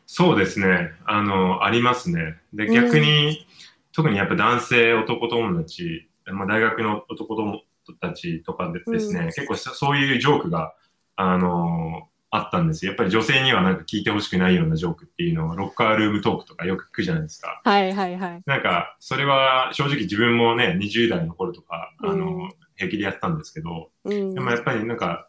[0.07, 0.93] そうですね。
[1.05, 2.37] あの、ありますね。
[2.55, 3.45] で、うん逆に、
[3.91, 7.63] 特にやっぱ男性、男友達、まあ、大学の男友
[8.01, 10.75] 達とかでですね、うん結構そそういうジョークが、
[11.17, 12.91] あのあったんですよ。
[12.91, 17.61] やっぱり女性にはなんか聞いてほしくないようなジョークっていうのは、ロッカールームトークとかよく聞くじゃないですか。
[17.65, 18.43] はいはいはい。
[18.47, 25.29] なんか、それは正直自分もね、20代の頃とか、あの、うん平気でやってたんですけど、うんでもやっぱりなんか、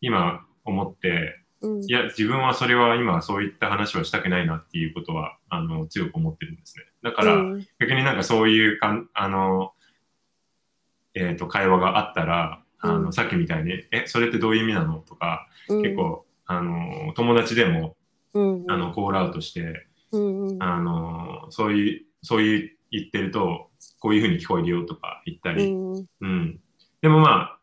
[0.00, 6.84] 今思って、うんいや、自分はそれは今そういった話はしたくないなっていうことは、あの、強く思ってるんですね。
[7.02, 9.72] だから、うん逆になんかそういうかん、あの、
[11.14, 14.98] えっ、と、会話があったら、あの、うんさっきみたいに、え、それってどういう意味なの？
[14.98, 17.96] とか、うん結構、あの、友達でも、
[18.34, 20.62] うんあの、コールアウトして、うんうん。
[20.62, 26.60] あの、そういう、そういう言ってると、こういうふうに聞こえるよとか言ったり、うんうん。
[27.02, 27.56] でもま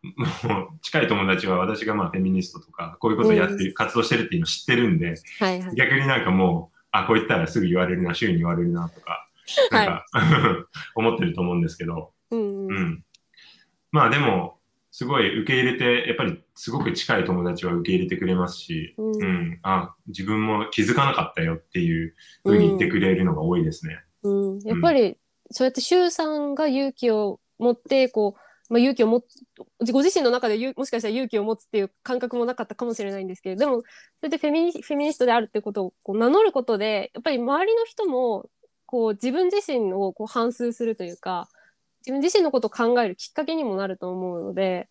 [0.45, 5.76] あ、もう近い友達は私がまあフェミニストとか、こういうことをやってる、活動してるっていうのを知ってるんで、はいはい。
[5.76, 9.28] 逆になんかもう、あ、こう言ったらすぐ言われるな、周囲に言われるなとか、
[9.69, 10.06] なんか、
[10.95, 12.71] 思ってると思うんですけど、うんうん。
[12.71, 13.04] うん。
[13.91, 14.57] まあでも、
[14.98, 19.24] すごい受け入れて、やっぱりすごく近い友達は受け入れてくれますし、うん。
[19.24, 24.00] うん、あ、自分も気づかなかったよっていうふうに言ってくれるのが多いですね。
[24.24, 25.20] うん、やっぱり、
[25.52, 28.38] そうやって周さんが勇気を持ってこ
[28.70, 33.86] う、まあ、勇気を持つご自身の中でゆもしかしたら勇気を持つっていう感覚もなかったかもしれないんですけれどでもそ
[34.24, 38.50] れでフェミニフェミニストであるってことをこう名乗ることでやっぱり周りの人も
[38.86, 41.48] こう自分自身をこう反芻するというか
[42.06, 44.86] 自分自身のことを考えるきっかけにもなると思うのでやっ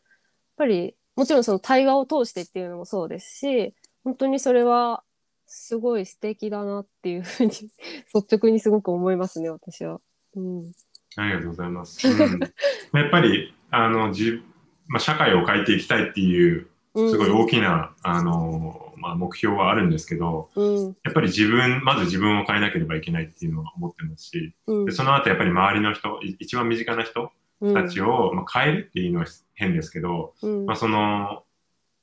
[0.57, 5.03] ぱりもちろんその対話を通してっていうのもそうですし本当にそれは
[5.47, 7.51] すごい素敵だなっていうふうに
[8.15, 9.99] 率直にすごく思いますね私は。
[10.35, 10.73] うん
[11.17, 12.07] ありがとうございます。
[12.07, 14.43] うん、やっぱり、あの、じ
[14.87, 20.97] まあ、社会を変えていきたいっていう、すごい大きな、あの、まあ、目標はあるんですけど、うん。
[21.05, 24.85] やっぱり自分、まず自分を変えなければいけないっていうのは思ってますし、うん。
[24.87, 27.31] でその後やっぱり周りの人、い一番身近な人
[27.75, 30.67] たちを、まあ、変えるっていうのは変ですけど、うん。
[30.67, 31.45] まあ、その、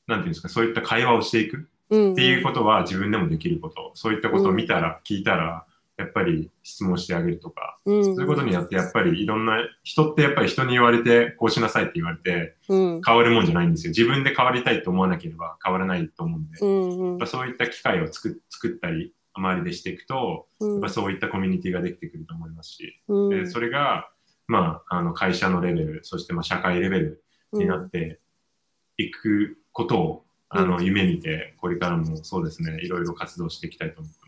[0.07, 2.13] なんていうんですか、そういった会話をしていくうん。
[2.13, 5.65] っていうことは自分でもできること、そういったことを見たら、聞いたら、
[5.97, 8.03] やっぱり質問してあげるとか、うん。
[8.03, 13.01] そういうことによってやっぱりいろんな、人ってやっぱり人に言われて、こうしなさいって言われて、うん。
[13.05, 13.89] 変わるもんじゃないんですよ。
[13.91, 17.17] 自分で変わりたいと思わなければ変わらないと思うんで、うん。
[17.19, 24.09] うんそういった機会を作作ったり、周りでしていくと、うんやっぱそういったコミュニティができてくると思いますし、うんでそれが、
[24.47, 27.23] まあ、あの会社のレベル、そしてまあ社会レベル
[27.53, 28.19] になって
[28.97, 34.22] いくことを、あの夢見て、これからもそうですね、いろいろ活動していきたいと思ってます。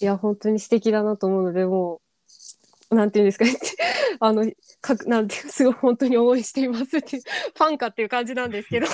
[0.00, 2.00] いや、本当に素敵だなと思うので、も
[2.90, 3.56] う、なんていうんですかね。
[4.18, 7.22] あの、かく、なんていう、すごい本当に応援していますっていう、
[7.56, 8.86] ファンかっていう感じなんですけど。
[8.86, 8.90] い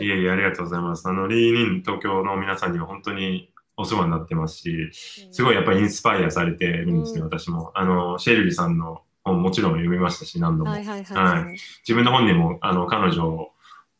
[0.00, 1.08] えいえ、ありがとうございます。
[1.08, 7.72] あの、リーニン東京の皆さんには本当にお世話になってますし、すごいやっぱりインスパイアされてるんですね、うん私も。
[7.74, 10.70] あの、シェルリさんの本もちろん読みましたし、何度も。
[10.70, 11.44] はいはいはい。
[11.44, 13.50] はい、自分の本にも、あの、彼女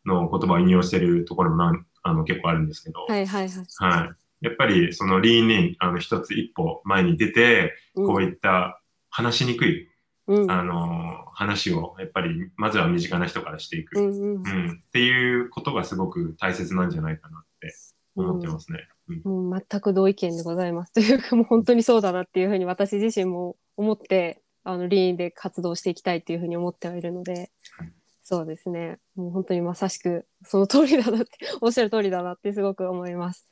[0.05, 4.01] の言葉を引用してるところもなんあの結構あるんですけど、はいはいはい。
[4.01, 4.11] はい。
[4.41, 8.81] やっぱりそのリーンイン、あの一つ一歩前に出て、こういった
[9.11, 9.89] 話しにくい、
[10.27, 14.43] うん、あの、話をやっぱりまずは身近な人からしていく、ううん。
[14.43, 14.83] んうん。
[14.87, 17.75] っていうことがすごく大切なんじゃないかなって
[18.15, 18.89] 思ってますね。
[19.25, 19.51] うん。
[19.51, 20.93] 全く同意見でございます。
[20.93, 27.93] というかもう本当にそうだなっていうふうに私自身も思ってあのリーンで活動していきたいっていうふうに思ってはいるので、はい。
[28.23, 28.99] そうですね。
[29.17, 31.31] もう本当にまさしくその通りだなって
[31.61, 33.51] おっしゃる通りだなってすごく思います。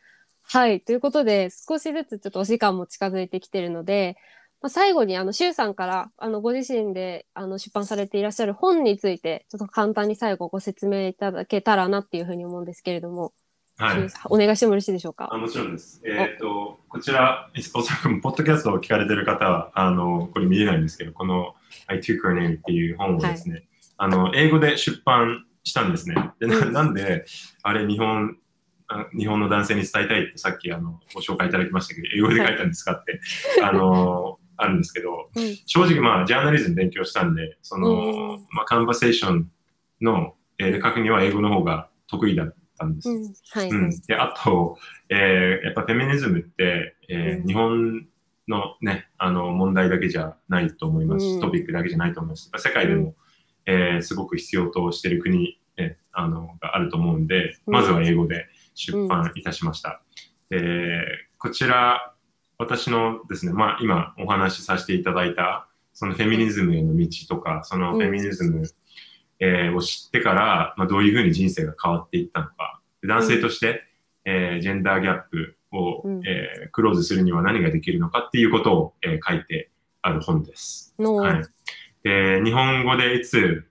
[0.50, 4.16] はいということで少しずつちょっとお時間も近づいてきてるので、
[4.62, 13.32] まあ、最後にあの周さんからあのご自身であの出版されていらっしゃる本についてちょっと簡単に最後ご説明いただけたらなっていうふうに思うんですけれども、
[13.76, 15.28] はいお願いしてもよろしいでしょうか？
[15.32, 15.38] あ。
[15.38, 16.02] もちろんです。
[16.04, 21.54] えっ、と、こちら、おそらく、ポッドキャストを聞かれてる方は、あの、これ見えないんですけど、この
[21.86, 26.16] I took her name っていう本をですね、あの、英語で出版したんですね。
[26.40, 27.24] で、なうんなんで、
[27.62, 28.47] あれ、日本、あ
[29.16, 33.20] 日本の男性に伝えたいってさっきあのご紹介いただきましたけど、英語で書いたんですかって、
[33.62, 35.56] あの、あるんですけど、うん。
[35.66, 38.46] 正直まあ、ジャーナリズム勉強したんで、その、うん。
[38.50, 39.50] まあ、カンバセーション
[40.00, 43.08] の、えーで書くには英語の方が得意だったんです。
[43.08, 44.76] うん、はい、うん、であと、
[45.08, 47.46] えーやっぱフェミニズムって、えーうん。
[47.46, 48.06] 日本
[48.48, 51.26] のね、あの問題だけじゃないと思います。
[51.26, 51.40] し、うん。
[51.40, 52.50] トピックだけじゃないと思います。
[52.56, 53.14] 世界でも、
[53.66, 57.74] えーすごく必要としている国、ね、あのがあると思うんで、うん。
[57.74, 58.46] まずは英語で
[58.78, 60.02] 出版いたしました。
[60.50, 61.04] で
[61.38, 62.14] こちら、
[62.58, 68.66] 私のですね、まあ今お話しさせていただいた、そのフェミニズムへの道とか、そのフェミニズム、
[69.40, 72.80] えーを知ってから、まあ、どういうふうに人生が変わっていったのか。
[73.02, 73.84] で男性として、
[74.24, 79.70] えージェンダーギャップを、うんえークローズするには何ができるのかっていうことを、えー書いて
[80.02, 80.94] ある本です。
[80.98, 81.42] の、はい。
[82.02, 83.67] で、日本語でいつ、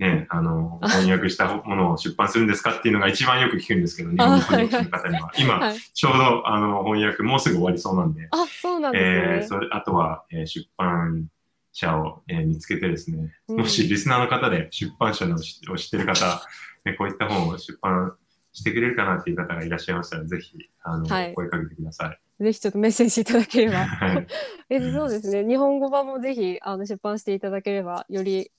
[0.00, 5.30] ね、あの、翻訳したものを出版するんですかっていうのが一番よく聞くんですけど、日本の個人の方には。
[5.36, 9.10] 今、はい、ちょうど、あの、翻訳もうすぐ終わりそうなんで、あ、そうなんですね。
[9.10, 11.26] えーそれあとは、えー出版
[11.72, 16.46] 社を、えー見つけてですね、うんもしリスナーの方で出版社の知を知ってる方、
[16.86, 18.14] ね、こういった本を出版
[18.54, 22.42] してくれるかなっていう方がいらっしゃいましたら、ぜひ、あの、はい声かけてください。
[22.42, 23.84] ぜひちょっとメッセージいただければ。
[23.84, 24.26] はい。
[24.70, 25.46] えそうですね。
[25.46, 28.50] 日本語版もぜひあの出版していただければ、より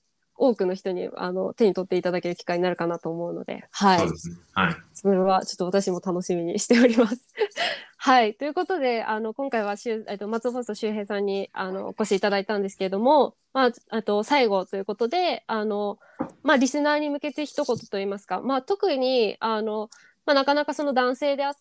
[0.42, 3.98] 多くの人にあの手に取っていただける機会になるかなと思うので、はい。
[4.00, 4.36] そうですね。
[4.54, 4.76] はい。
[4.92, 7.16] それはちょっと私も楽しみにしております。
[7.96, 8.34] はい。
[8.34, 16.00] ということで、あの、今回はしゅ、えっと、松尾ファースト周平さんに、あの、お越しいただいたんですけれども、まあ、あと、最後ということで、あの、
[16.42, 19.88] まあ、リスナーに向けて一言といいますか、まあ、特に、あの、
[20.26, 21.54] まあ、なかなかその男性であ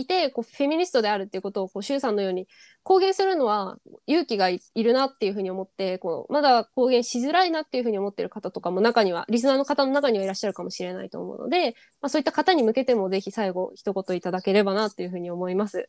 [0.00, 2.48] いて、こう、フェミニストであるっていうことを、こう、周さんのように
[2.82, 15.88] 公言するのは勇気がいいるなっていうふうに思って、こう、まだ公言しづらいなっていうふうに思ってる方とかも中には、リスナーの方の中にはいらっしゃるかもしれないと思うので、まあ、そういった方に向けてもぜひ最後一言いただければなっていうふうに思います。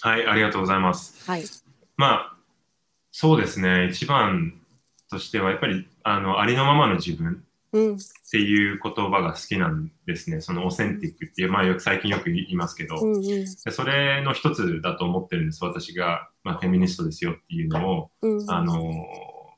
[0.00, 1.28] はい、ありがとうございます。
[1.30, 1.44] はい。
[1.96, 2.36] まあ、
[3.12, 3.88] そうですね。
[3.90, 4.60] 一番
[5.10, 7.45] としては、やっぱり、あの、ありのままの自分うん。
[7.78, 10.40] っていう言葉が好きなんですね。
[10.40, 13.22] そのオセンティックっていう、まあよく最近よく言いますけど、うんうん。
[13.22, 15.64] でそれの一つだと思ってるんです。
[15.64, 18.50] 私が、まあ、フェミニストですよっていうのを、うん。
[18.50, 18.74] あの、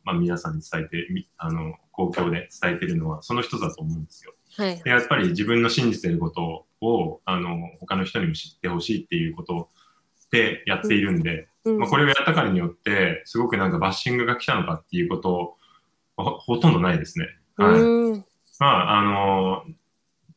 [0.04, 4.34] まあ、皆さんに伝えて、みあの、公共で伝えてるのは、その一つだと思うんですよ。
[4.56, 4.82] はい。
[4.82, 9.68] で、やっぱり自分の信じてることを、あの、他の人にも知ってほしいっていうこと
[10.30, 15.56] でやっているんで、うんまあ、これをやったからによって、すごくなんかバッシングが来たのかっていうこと
[16.18, 17.26] ほほとんどないですね。
[17.59, 17.80] はい。
[17.80, 18.24] うん。
[18.59, 19.64] まあ、あの、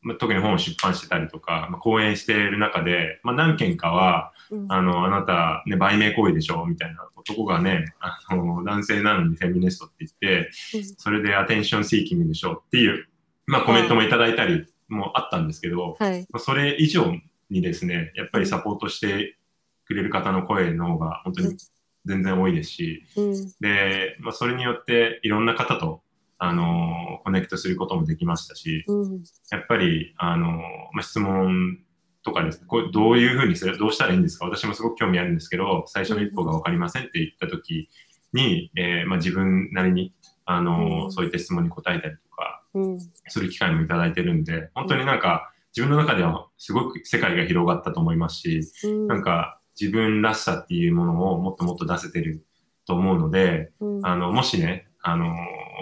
[0.01, 10.51] まあ特に本を出版してたりとか、まあ、講演している中で、まあ、何件かは、うんあの、あなた、ね、売名行為でしょみたいな男がね、あの、男性なのにフェミニストって言って、
[10.97, 13.07] それでアテンションシーキングでしょっていう、
[13.45, 16.27] まあ、コメントもいただいたりもあったんですけど、はい。
[16.31, 17.15] まあそれ以上
[17.49, 19.37] にですね、やっぱりサポートして
[19.85, 21.57] くれる方の声の方が本当に
[22.05, 26.01] 全然多いですし、うんで、まあ、それによっていろんな方と、
[26.43, 29.23] あのコネクトすることもできましたし、うん。
[29.51, 30.47] やっぱり、あの
[30.91, 31.77] まあ、質問
[32.23, 34.45] とかですね、これどういうふうにする、どうしたらいいんですか？
[34.45, 37.89] 私もすごく興味あるんですけど、最初の一歩がわかりませんって言ったとき
[38.33, 40.15] に、えーまあ、自分なりに、
[40.45, 41.11] あのうん。
[41.11, 42.99] そういった質問に答えたりとか、うん。
[42.99, 49.07] する機会もいただいてるんで、本当になんか、自分の中ではすごく世界が広がったと思いますし、うん。
[49.07, 52.43] なんか自分らしさっていうものをもっともっと出せてる
[52.87, 54.05] と思うので、うん。
[54.05, 55.35] あの、もしね、あの、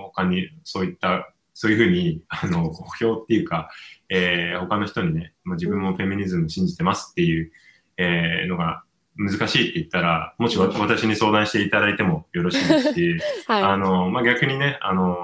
[0.03, 3.69] 他にそういった、そういうふうに、あの、好評っていうか、
[4.09, 7.51] えー他の人にね、まあ、自分もフェミニズム信じてますっていう、
[7.97, 8.83] えーのが
[9.15, 13.17] 難しいって言ったら、もしわ私に相談していただいてもよろしいですし、
[13.47, 15.17] あはの、まあ、逆にね、あの、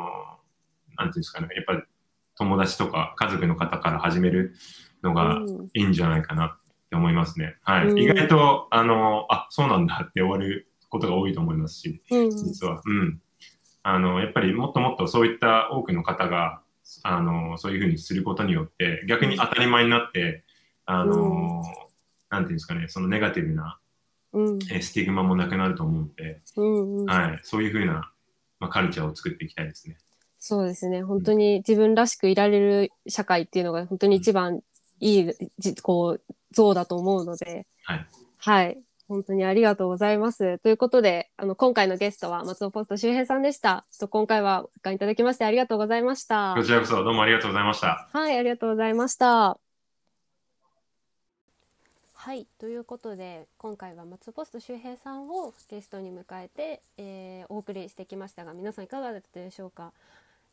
[0.98, 1.84] なんていうんですかね、やっぱり
[2.38, 4.54] 友達とか家族の方から始める
[5.02, 5.14] のい。
[5.16, 6.58] がうんいいんじゃないかなっ
[6.89, 7.56] て思いますね。
[7.64, 7.88] はい。
[7.88, 12.82] うん意外と、あの、あ、そうなんだって終わることが多いと思いますし、うん実は。
[12.86, 13.22] うん。
[13.88, 16.59] あの、やっぱりもっともっとそういった多くの方が、
[17.03, 20.43] あの、そういうふうにすることによって、逆に当たり前になって、
[20.88, 21.63] あの、
[22.31, 23.77] なんていうんですかね、そのネガティブな
[24.33, 27.39] うんえスティグマもなくなると思うので、うんうんはい。
[27.43, 28.11] そういうふうな、
[28.59, 29.97] まあ、カルチャーを作っていきたいですね。
[30.39, 31.03] そうですね。
[31.03, 34.61] 本当に自分らしくいられる社会っていうのが本当に一番
[34.99, 36.21] いい、じこう、
[36.51, 38.07] 像だと思うので、はい。
[38.38, 38.79] はい。
[39.08, 40.58] 本当にありがとうございます。
[40.60, 43.86] ということで、あの、今回のゲストは松尾ポスト周平さんでした。
[43.91, 46.64] ちょっと今回はご参加いただきましてありがとうございましたこ。
[46.64, 48.10] ちらこそどうもありがとうございました。
[48.12, 49.60] はい、ありがとうございました。
[52.14, 59.93] はい、ということで今回は松尾ポスト周平さんをゲストに迎えて、えーお送りしてきましたが皆さんいかがだったでしょうか、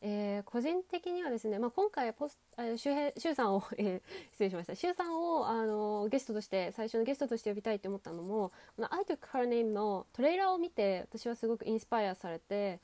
[0.05, 4.75] えー個人的にはですね、まあ、今回ポスあ周平周さんを、 えー失礼しました。
[4.75, 12.81] 周さんをあのゲストとして最初のゲストとして呼びたいと思ったのもの「I took her name」のトレーラーを見て私はすごくインスパイアされて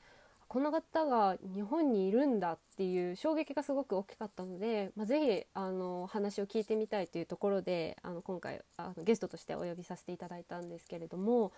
[0.48, 11.52] こんな方が日本にいるんだっていう衝撃がすごく大きかったので、まあ、ぜひあの話を聞いてみたいというところであの今回あのゲストとしてお呼びさせていただいたんですけれども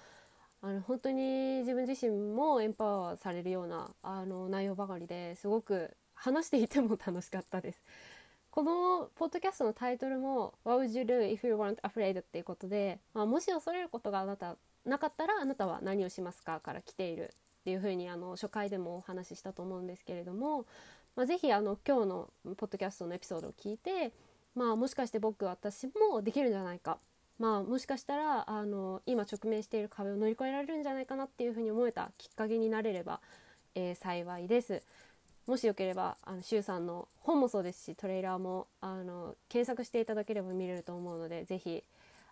[0.65, 7.83] あの本当に自分自身もエンパワーされるようなあの内容ばかりですごく話していても楽しかったです。
[8.53, 20.67] このポッドキャストのタイトルも「What would you do if you weren't afraid?」っていうことで、まあ、もし恐れることがあなたなかったらあなたは何をしますかから来ているっていうふうにあの初回でもお話ししたと思うんですけれども、
[21.17, 24.13] まあ、ぜひあの今日のポッドキャストのエピソードを聞いて、
[24.55, 26.99] まあ、もしかして僕私もできるんじゃないか、
[27.39, 33.21] まあ、もしかしたらあの今直面している壁を乗り越えられるんじゃないかなっていうふうに思えたきっかけになれれば、
[33.75, 34.83] えー幸いです。
[35.47, 41.83] もしよければあのシュウさんの本もそうですしトレーラーもあの検索していただければ見れると思うのでぜひ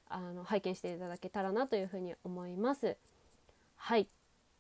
[0.08, 2.96] あの拝見していただけたらなというふうに思います。
[3.76, 4.06] はい、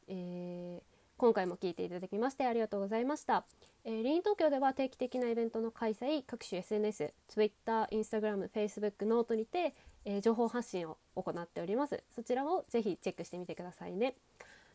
[0.08, 3.44] えー今回も聞いていただきましてありがとうございました。
[3.84, 9.74] えー、リーン東京では定期的なイベントの開催、各種 SNS、Twitter、Instagram、Facebook、 note にて、
[10.04, 12.02] えー情報発信を行っております。
[12.14, 14.14] そちらをぜひチェックしてみてくださいね。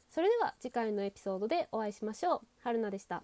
[0.09, 2.41] それでは次回のエピソードでお会いしましょう。
[2.63, 3.23] 春菜でした。